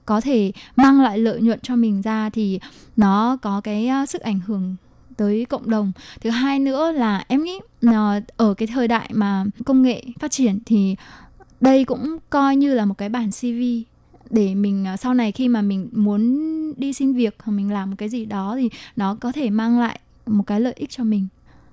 [0.05, 2.59] có thể mang lại lợi nhuận cho mình ra thì
[2.95, 4.75] nó có cái uh, sức ảnh hưởng
[5.21, 5.91] tới cộng đồng.
[6.21, 10.31] Thứ hai nữa là em nghĩ ờ, ở cái thời đại mà công nghệ phát
[10.31, 10.95] triển thì
[11.61, 13.85] đây cũng coi như là một cái bản CV
[14.29, 16.21] để mình ờ, sau này khi mà mình muốn
[16.77, 19.79] đi xin việc hoặc mình làm một cái gì đó thì nó có thể mang
[19.79, 21.27] lại một cái lợi ích cho mình.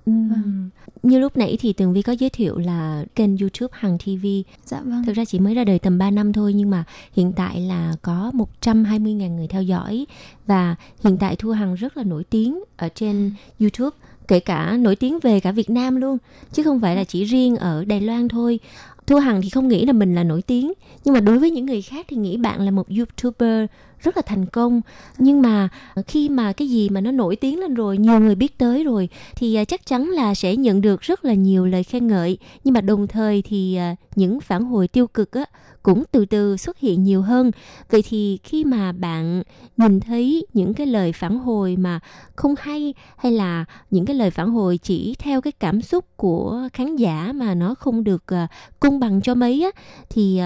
[0.09, 0.69] Ừm.
[1.03, 4.25] Như lúc nãy thì Tường Vi có giới thiệu là kênh YouTube Hằng TV
[4.65, 6.83] dạ vâng Thực ra chỉ mới ra đời tầm 3 năm thôi nhưng mà
[7.13, 8.31] hiện tại là có
[8.61, 10.05] 120.000 người theo dõi
[10.47, 13.97] và hiện tại Thu Hằng rất là nổi tiếng ở trên YouTube
[14.27, 16.17] kể cả nổi tiếng về cả Việt Nam luôn
[16.51, 18.59] chứ không phải là chỉ riêng ở Đài Loan thôi.
[19.07, 20.73] Thu Hằng thì không nghĩ là mình là nổi tiếng
[21.05, 23.65] nhưng mà đối với những người khác thì nghĩ bạn là một YouTuber
[24.01, 24.81] rất là thành công.
[25.17, 25.69] Nhưng mà
[26.07, 29.09] khi mà cái gì mà nó nổi tiếng lên rồi, nhiều người biết tới rồi,
[29.35, 32.37] thì à, chắc chắn là sẽ nhận được rất là nhiều lời khen ngợi.
[32.63, 35.45] Nhưng mà đồng thời thì à, những phản hồi tiêu cực á
[35.83, 37.51] cũng từ từ xuất hiện nhiều hơn.
[37.89, 39.43] Vậy thì khi mà bạn
[39.77, 41.99] nhìn thấy những cái lời phản hồi mà
[42.35, 46.67] không hay hay là những cái lời phản hồi chỉ theo cái cảm xúc của
[46.73, 48.47] khán giả mà nó không được à,
[48.79, 50.41] công bằng cho mấy á, thì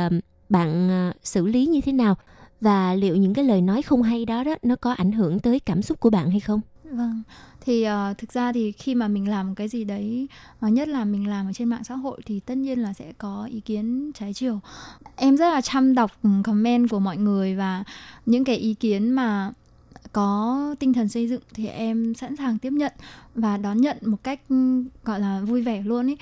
[0.49, 0.89] bạn
[1.23, 2.15] xử lý như thế nào?
[2.63, 5.59] Và liệu những cái lời nói không hay đó đó nó có ảnh hưởng tới
[5.59, 6.61] cảm xúc của bạn hay không
[6.91, 7.23] Vâng,
[7.61, 10.27] thì uh, thực ra thì khi mà mình làm cái gì đấy,
[10.65, 13.13] uh, nhất là mình làm ở trên mạng xã hội thì tất nhiên là sẽ
[13.17, 14.59] có ý kiến trái chiều.
[15.15, 16.11] Em rất là chăm đọc
[16.43, 17.83] comment của mọi người và
[18.25, 19.51] những cái ý kiến mà
[20.11, 22.93] có tinh thần xây dựng thì em sẵn sàng tiếp nhận
[23.35, 24.39] và đón nhận một cách
[25.03, 26.15] gọi là vui vẻ luôn ý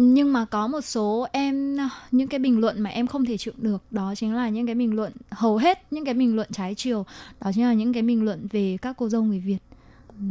[0.00, 1.76] nhưng mà có một số em
[2.10, 4.74] những cái bình luận mà em không thể chịu được đó chính là những cái
[4.74, 7.06] bình luận hầu hết những cái bình luận trái chiều
[7.40, 9.58] đó chính là những cái bình luận về các cô dâu người Việt.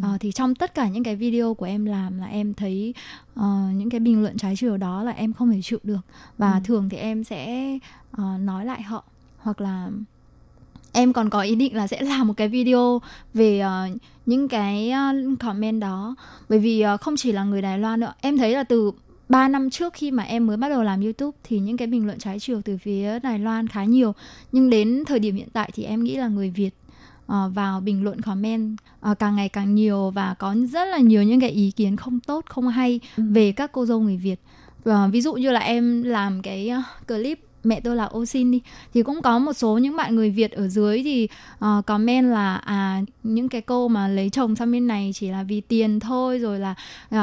[0.01, 2.93] À, thì trong tất cả những cái video của em làm là em thấy
[3.39, 3.43] uh,
[3.73, 6.01] những cái bình luận trái chiều đó là em không thể chịu được.
[6.37, 6.59] Và ừ.
[6.63, 7.73] thường thì em sẽ
[8.11, 9.03] uh, nói lại họ
[9.37, 9.89] hoặc là
[10.91, 13.01] em còn có ý định là sẽ làm một cái video
[13.33, 16.15] về uh, những cái uh, comment đó.
[16.49, 18.91] Bởi vì uh, không chỉ là người Đài Loan nữa em thấy là từ
[19.29, 22.05] 3 năm trước khi mà em mới bắt đầu làm YouTube thì những cái bình
[22.05, 24.13] luận trái chiều từ phía Đài Loan khá nhiều
[24.51, 26.71] nhưng đến thời điểm hiện tại thì em nghĩ là người Việt
[27.25, 28.77] uh, vào bình luận comment
[29.11, 32.19] uh, càng ngày càng nhiều và có rất là nhiều những cái ý kiến không
[32.19, 33.23] tốt không hay ừ.
[33.31, 34.39] về các cô dâu người Việt
[34.89, 38.51] uh, ví dụ như là em làm cái uh, clip mẹ tôi là ô xin
[38.51, 38.61] đi
[38.93, 41.27] thì cũng có một số những bạn người Việt ở dưới thì
[41.65, 45.43] uh, comment là à những cái câu mà lấy chồng sang bên này chỉ là
[45.43, 46.75] vì tiền thôi rồi là
[47.15, 47.19] uh,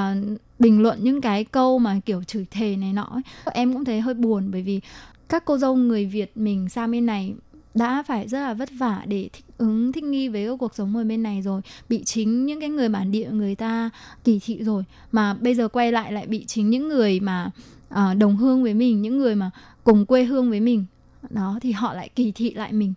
[0.58, 3.22] bình luận những cái câu mà kiểu chửi thề này nọ ấy.
[3.52, 4.80] em cũng thấy hơi buồn bởi vì
[5.28, 7.34] các cô dâu người Việt mình sang bên này
[7.74, 10.96] đã phải rất là vất vả để thích ứng thích nghi với cái cuộc sống
[10.96, 13.90] ở bên này rồi bị chính những cái người bản địa người ta
[14.24, 17.50] kỳ thị rồi mà bây giờ quay lại lại bị chính những người mà
[17.94, 19.50] uh, đồng hương với mình những người mà
[19.84, 20.84] cùng quê hương với mình.
[21.30, 22.94] Đó thì họ lại kỳ thị lại mình.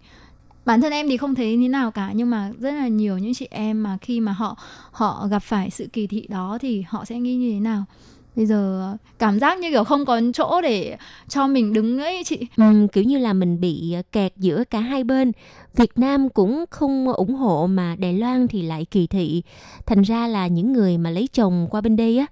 [0.65, 3.33] Bản thân em thì không thấy thế nào cả nhưng mà rất là nhiều những
[3.33, 4.57] chị em mà khi mà họ
[4.91, 7.83] họ gặp phải sự kỳ thị đó thì họ sẽ nghĩ như thế nào?
[8.35, 12.47] Bây giờ cảm giác như kiểu không có chỗ để cho mình đứng ấy chị.
[12.57, 15.31] Ừ, kiểu như là mình bị ờ, kẹt giữa cả hai bên.
[15.75, 19.43] Việt Nam cũng không ủng hộ mà Đài Loan thì lại kỳ thị.
[19.85, 22.25] Thành ra là những người mà lấy chồng qua bên đây á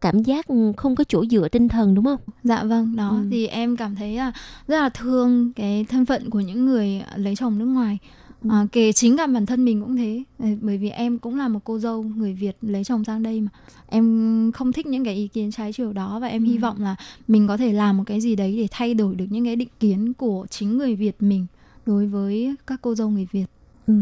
[0.00, 2.20] cảm giác không có chỗ dựa tinh thần đúng không?
[2.42, 3.28] Dạ vâng, đó ừ.
[3.30, 4.32] thì em cảm thấy là
[4.68, 7.98] rất là thương cái thân phận của những người lấy chồng nước ngoài.
[8.42, 8.50] Ừ.
[8.50, 10.22] À, kể chính cả bản thân mình cũng thế
[10.60, 13.48] bởi vì em cũng là một cô dâu người Việt lấy chồng sang đây mà
[13.86, 16.46] em không thích những cái ý kiến trái chiều đó và em ừ.
[16.46, 16.96] hy vọng là
[17.28, 19.68] mình có thể làm một cái gì đấy để thay đổi được những cái định
[19.80, 21.46] kiến của chính người Việt mình
[21.86, 23.46] đối với các cô dâu người Việt.
[23.86, 23.94] Ừ.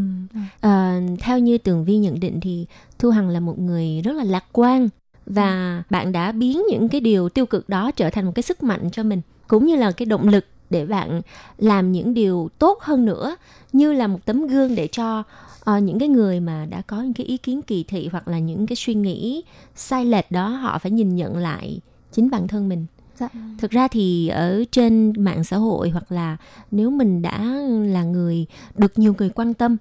[0.61, 2.66] À, theo như Tường Vi nhận định thì
[2.99, 4.88] Thu Hằng là một người rất là lạc quan
[5.26, 8.62] và bạn đã biến những cái điều tiêu cực đó trở thành một cái sức
[8.62, 11.22] mạnh cho mình cũng như là cái động lực để bạn
[11.58, 13.36] làm những điều tốt hơn nữa
[13.72, 15.22] như là một tấm gương để cho
[15.70, 18.38] uh, những cái người mà đã có những cái ý kiến kỳ thị hoặc là
[18.38, 19.42] những cái suy nghĩ
[19.74, 21.80] sai lệch đó họ phải nhìn nhận lại
[22.12, 22.86] chính bản thân mình
[23.18, 23.28] Dạ.
[23.58, 26.36] thực ra thì ở trên mạng xã hội hoặc là
[26.70, 27.44] nếu mình đã
[27.86, 28.46] là người
[28.76, 29.76] được nhiều người quan tâm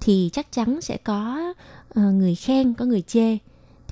[0.00, 1.52] thì chắc chắn sẽ có
[1.90, 3.38] uh, người khen có người chê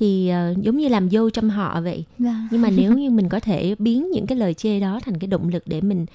[0.03, 2.48] thì uh, giống như làm dâu trong họ vậy dạ.
[2.50, 5.28] nhưng mà nếu như mình có thể biến những cái lời chê đó thành cái
[5.28, 6.07] động lực để mình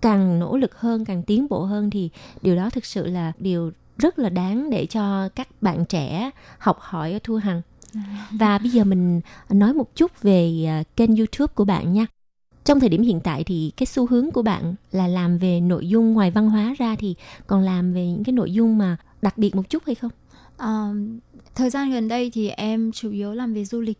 [0.00, 2.10] càng nỗ lực hơn càng tiến bộ hơn thì
[2.42, 6.78] điều đó thực sự là điều rất là đáng để cho các bạn trẻ học
[6.80, 7.62] hỏi ở thu hằng
[7.92, 8.28] dạ.
[8.30, 9.20] và bây giờ mình
[9.50, 12.06] nói một chút về uh, kênh youtube của bạn nha
[12.64, 15.88] trong thời điểm hiện tại thì cái xu hướng của bạn là làm về nội
[15.88, 17.14] dung ngoài văn hóa ra thì
[17.46, 20.10] còn làm về những cái nội dung mà đặc biệt một chút hay không?
[20.56, 20.96] Uh,
[21.54, 23.98] thời gian gần đây thì em chủ yếu làm về du lịch.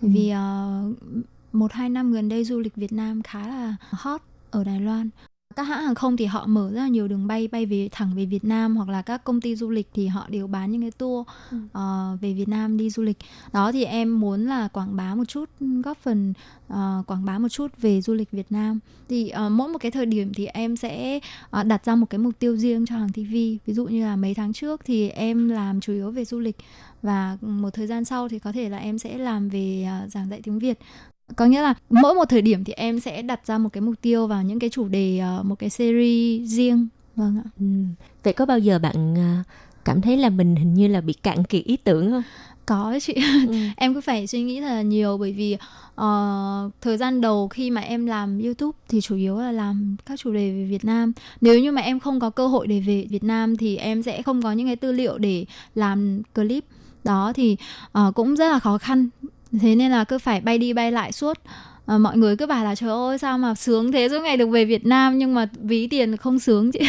[0.00, 4.20] Bởi vì uh, một hai năm gần đây du lịch Việt Nam khá là hot
[4.50, 5.10] ở Đài Loan
[5.58, 8.10] các hãng hàng không thì họ mở rất là nhiều đường bay bay về thẳng
[8.16, 10.80] về Việt Nam hoặc là các công ty du lịch thì họ đều bán những
[10.80, 11.56] cái tour ừ.
[11.56, 13.16] uh, về Việt Nam đi du lịch.
[13.52, 15.50] Đó thì em muốn là quảng bá một chút
[15.84, 16.32] góp phần
[16.66, 18.78] uh, quảng bá một chút về du lịch Việt Nam.
[19.08, 21.20] Thì uh, mỗi một cái thời điểm thì em sẽ
[21.60, 23.32] uh, đặt ra một cái mục tiêu riêng cho hàng TV
[23.66, 26.56] ví dụ như là mấy tháng trước thì em làm chủ yếu về du lịch
[27.02, 30.30] và một thời gian sau thì có thể là em sẽ làm về uh, giảng
[30.30, 30.78] dạy tiếng Việt
[31.36, 33.94] có nghĩa là mỗi một thời điểm thì em sẽ đặt ra một cái mục
[34.02, 36.88] tiêu vào những cái chủ đề uh, một cái series riêng.
[37.16, 37.48] Vâng ạ.
[37.58, 37.64] Ừ.
[38.22, 39.46] vậy có bao giờ bạn uh,
[39.84, 42.22] cảm thấy là mình hình như là bị cạn kiệt ý tưởng không?
[42.66, 43.14] Có chị.
[43.48, 43.54] Ừ.
[43.76, 45.56] em cứ phải suy nghĩ thật là nhiều bởi vì
[46.00, 50.18] uh, thời gian đầu khi mà em làm youtube thì chủ yếu là làm các
[50.18, 51.12] chủ đề về việt nam.
[51.40, 54.22] Nếu như mà em không có cơ hội để về việt nam thì em sẽ
[54.22, 56.64] không có những cái tư liệu để làm clip.
[57.04, 57.56] Đó thì
[57.98, 59.08] uh, cũng rất là khó khăn
[59.60, 61.38] thế nên là cứ phải bay đi bay lại suốt.
[61.86, 64.46] À, mọi người cứ bảo là trời ơi sao mà sướng thế suốt ngày được
[64.46, 66.80] về Việt Nam nhưng mà ví tiền không sướng chị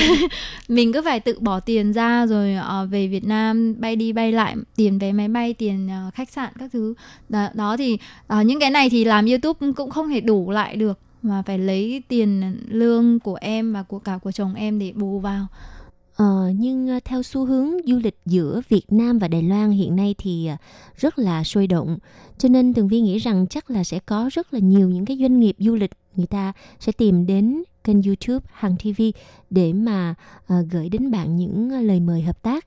[0.68, 4.32] mình cứ phải tự bỏ tiền ra rồi uh, về Việt Nam bay đi bay
[4.32, 6.94] lại tiền vé máy bay tiền uh, khách sạn các thứ.
[7.28, 7.98] Đó, đó thì
[8.38, 11.58] uh, những cái này thì làm YouTube cũng không thể đủ lại được mà phải
[11.58, 15.46] lấy tiền lương của em và của cả của chồng em để bù vào
[16.16, 19.96] Ờ, nhưng ờ, theo xu hướng du lịch giữa Việt Nam và Đài Loan hiện
[19.96, 20.56] nay thì ờ,
[20.96, 21.98] rất là sôi động.
[22.38, 25.18] Cho nên Tường Vi nghĩ rằng chắc là sẽ có rất là nhiều những cái
[25.20, 29.02] doanh nghiệp du lịch người ta sẽ tìm đến kênh YouTube Hằng TV
[29.50, 32.66] để mà uh, gửi đến bạn những lời mời hợp tác.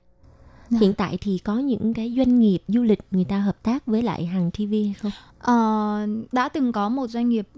[0.70, 0.78] Dạ.
[0.80, 4.02] Hiện tại thì có những cái doanh nghiệp du lịch người ta hợp tác với
[4.02, 5.12] lại Hằng TV hay không?
[5.38, 7.48] Ờ, đã từng có một doanh nghiệp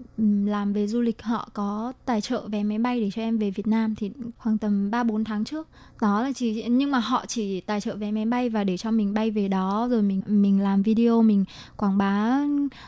[0.45, 3.51] làm về du lịch họ có tài trợ vé máy bay để cho em về
[3.51, 5.67] Việt Nam thì khoảng tầm 3 4 tháng trước.
[6.01, 8.91] Đó là chỉ nhưng mà họ chỉ tài trợ vé máy bay và để cho
[8.91, 11.45] mình bay về đó rồi mình mình làm video mình
[11.77, 12.39] quảng bá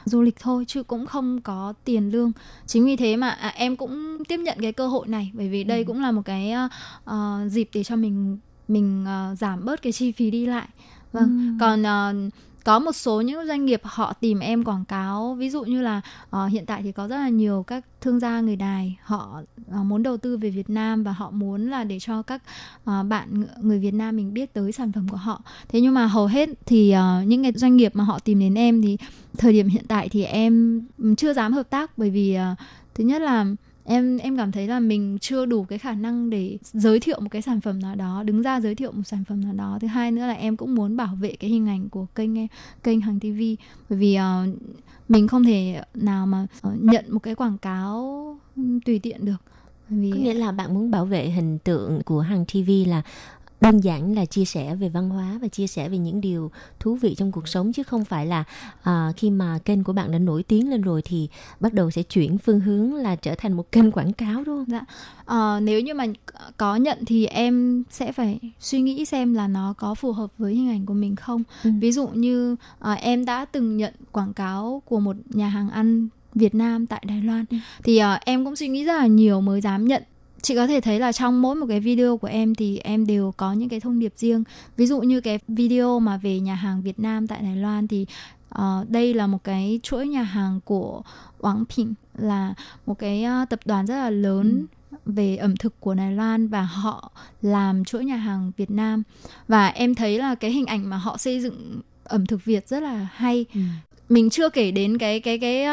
[0.05, 2.31] du lịch thôi chứ cũng không có tiền lương.
[2.65, 5.63] Chính vì thế mà à, em cũng tiếp nhận cái cơ hội này bởi vì
[5.63, 5.83] đây ừ.
[5.87, 6.53] cũng là một cái
[7.09, 8.37] uh, dịp để cho mình
[8.73, 10.67] mình uh, giảm bớt cái chi phí đi lại.
[11.11, 11.57] Vâng.
[11.59, 11.65] Ừ.
[11.65, 15.63] Còn uh, có một số những doanh nghiệp họ tìm em quảng cáo ví dụ
[15.63, 18.97] như là uh, hiện tại thì có rất là nhiều các thương gia người đài
[19.03, 19.41] họ
[19.79, 22.41] uh, muốn đầu tư về Việt Nam và họ muốn là để cho các
[22.83, 26.05] uh, bạn người Việt Nam mình biết tới sản phẩm của họ thế nhưng mà
[26.05, 28.97] hầu hết thì uh, những cái doanh nghiệp mà họ tìm đến em thì
[29.37, 30.81] thời điểm hiện tại thì em
[31.17, 32.57] chưa dám hợp tác bởi vì uh,
[32.95, 33.45] thứ nhất là
[33.91, 37.27] em em cảm thấy là mình chưa đủ cái khả năng để giới thiệu một
[37.31, 39.77] cái sản phẩm nào đó đứng ra giới thiệu một sản phẩm nào đó.
[39.81, 42.29] Thứ hai nữa là em cũng muốn bảo vệ cái hình ảnh của kênh
[42.83, 43.41] kênh hàng tv
[43.89, 44.57] bởi vì uh,
[45.09, 48.37] mình không thể nào mà uh, nhận một cái quảng cáo
[48.85, 49.41] tùy tiện được.
[49.89, 50.11] Vì...
[50.11, 53.01] có nghĩa là bạn muốn bảo vệ hình tượng của hàng TV là
[53.61, 56.95] đơn giản là chia sẻ về văn hóa và chia sẻ về những điều thú
[56.95, 58.43] vị trong cuộc sống chứ không phải là
[58.83, 62.03] à, khi mà kênh của bạn đã nổi tiếng lên rồi thì bắt đầu sẽ
[62.03, 64.65] chuyển phương hướng là trở thành một kênh quảng cáo đúng không?
[64.67, 64.81] Dạ.
[65.25, 66.05] À, nếu như mà
[66.57, 70.55] có nhận thì em sẽ phải suy nghĩ xem là nó có phù hợp với
[70.55, 71.43] hình ảnh của mình không.
[71.63, 71.71] Ừ.
[71.79, 76.07] Ví dụ như à, em đã từng nhận quảng cáo của một nhà hàng ăn
[76.35, 77.57] Việt Nam tại Đài Loan ừ.
[77.83, 80.03] thì uh, em cũng suy nghĩ rất là nhiều mới dám nhận
[80.41, 83.33] chị có thể thấy là trong mỗi một cái video của em thì em đều
[83.37, 84.43] có những cái thông điệp riêng.
[84.77, 88.05] Ví dụ như cái video mà về nhà hàng Việt Nam tại Đài Loan thì
[88.55, 91.01] uh, đây là một cái chuỗi nhà hàng của
[91.39, 92.53] Wang Ping là
[92.85, 94.97] một cái uh, tập đoàn rất là lớn ừ.
[95.05, 97.11] về ẩm thực của Đài Loan và họ
[97.41, 99.03] làm chuỗi nhà hàng Việt Nam.
[99.47, 102.83] Và em thấy là cái hình ảnh mà họ xây dựng ẩm thực Việt rất
[102.83, 103.45] là hay.
[103.53, 103.61] Ừ
[104.11, 105.65] mình chưa kể đến cái cái cái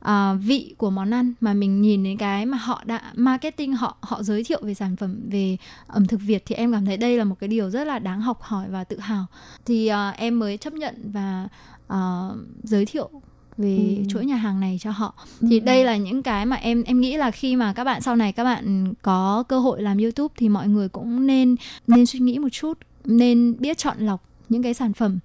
[0.00, 3.96] uh, vị của món ăn mà mình nhìn đến cái mà họ đã marketing họ
[4.00, 5.56] họ giới thiệu về sản phẩm về
[5.86, 8.20] ẩm thực Việt thì em cảm thấy đây là một cái điều rất là đáng
[8.20, 9.26] học hỏi và tự hào
[9.64, 11.48] thì uh, em mới chấp nhận và
[11.86, 13.10] uh, giới thiệu
[13.58, 14.04] về ừ.
[14.08, 15.64] chuỗi nhà hàng này cho họ thì ừ.
[15.64, 18.32] đây là những cái mà em em nghĩ là khi mà các bạn sau này
[18.32, 21.56] các bạn có cơ hội làm YouTube thì mọi người cũng nên
[21.86, 25.18] nên suy nghĩ một chút nên biết chọn lọc những cái sản phẩm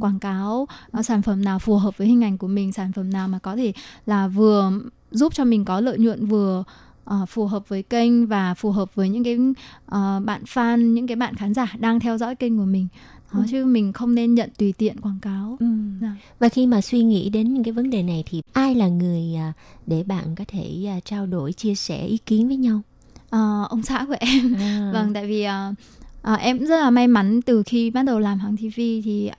[0.00, 0.66] quảng cáo
[0.98, 3.38] uh, sản phẩm nào phù hợp với hình ảnh của mình sản phẩm nào mà
[3.38, 3.72] có thể
[4.06, 4.72] là vừa
[5.10, 6.64] giúp cho mình có lợi nhuận vừa
[7.10, 11.06] uh, phù hợp với kênh và phù hợp với những cái uh, bạn fan những
[11.06, 12.88] cái bạn khán giả đang theo dõi kênh của mình
[13.32, 13.44] đó, ừ.
[13.50, 15.66] chứ mình không nên nhận tùy tiện quảng cáo ừ.
[16.00, 16.12] dạ.
[16.38, 19.22] và khi mà suy nghĩ đến những cái vấn đề này thì ai là người
[19.86, 22.80] để bạn có thể trao đổi chia sẻ ý kiến với nhau
[23.30, 24.90] à, ông xã của em à.
[24.92, 25.74] vâng tại vì uh,
[26.32, 29.30] uh, em rất là may mắn từ khi bắt đầu làm hàng TV thì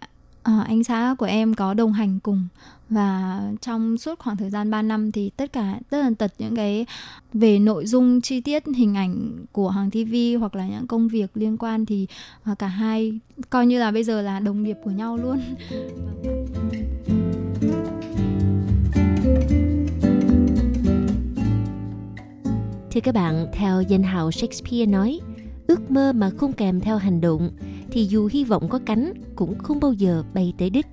[0.48, 2.48] à, anh xã của em có đồng hành cùng
[2.89, 6.56] và trong suốt khoảng thời gian 3 năm thì tất cả tất tần tật những
[6.56, 6.86] cái
[7.34, 11.32] về nội dung chi tiết hình ảnh của hàng TV hoặc là những công việc
[11.34, 12.08] liên quan thì
[12.43, 13.20] à, cả hai
[13.50, 15.39] coi như là bây giờ là đồng nghiệp của nhau luôn.
[22.91, 25.20] Thưa các bạn, theo danh hào Shakespeare nói,
[25.68, 27.49] ước mơ mà không kèm theo hành động
[27.91, 30.88] thì dù hy vọng có cánh cũng không bao giờ bay tới đích.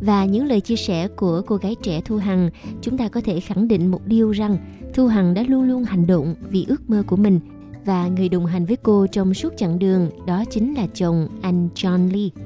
[0.00, 2.50] Và những lời chia sẻ của cô gái trẻ Thu Hằng,
[2.82, 4.56] chúng ta có thể khẳng định một điều rằng
[4.94, 7.40] Thu Hằng đã luôn luôn hành động vì ước mơ của mình
[7.84, 11.68] và người đồng hành với cô trong suốt chặng đường đó chính là chồng anh
[11.74, 12.44] John Lee.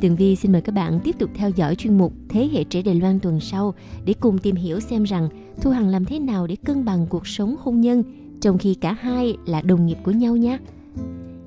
[0.00, 2.82] Tường Vi xin mời các bạn tiếp tục theo dõi chuyên mục Thế hệ trẻ
[2.82, 5.28] Đài Loan tuần sau để cùng tìm hiểu xem rằng
[5.62, 8.02] Thu Hằng làm thế nào để cân bằng cuộc sống hôn nhân
[8.40, 10.58] trong khi cả hai là đồng nghiệp của nhau nhé.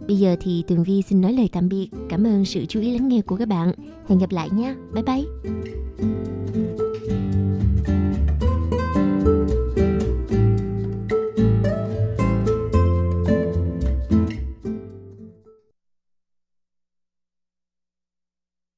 [0.07, 1.89] Bây giờ thì Tường Vi xin nói lời tạm biệt.
[2.09, 3.71] Cảm ơn sự chú ý lắng nghe của các bạn.
[4.07, 4.75] Hẹn gặp lại nhé.
[4.93, 5.25] Bye bye.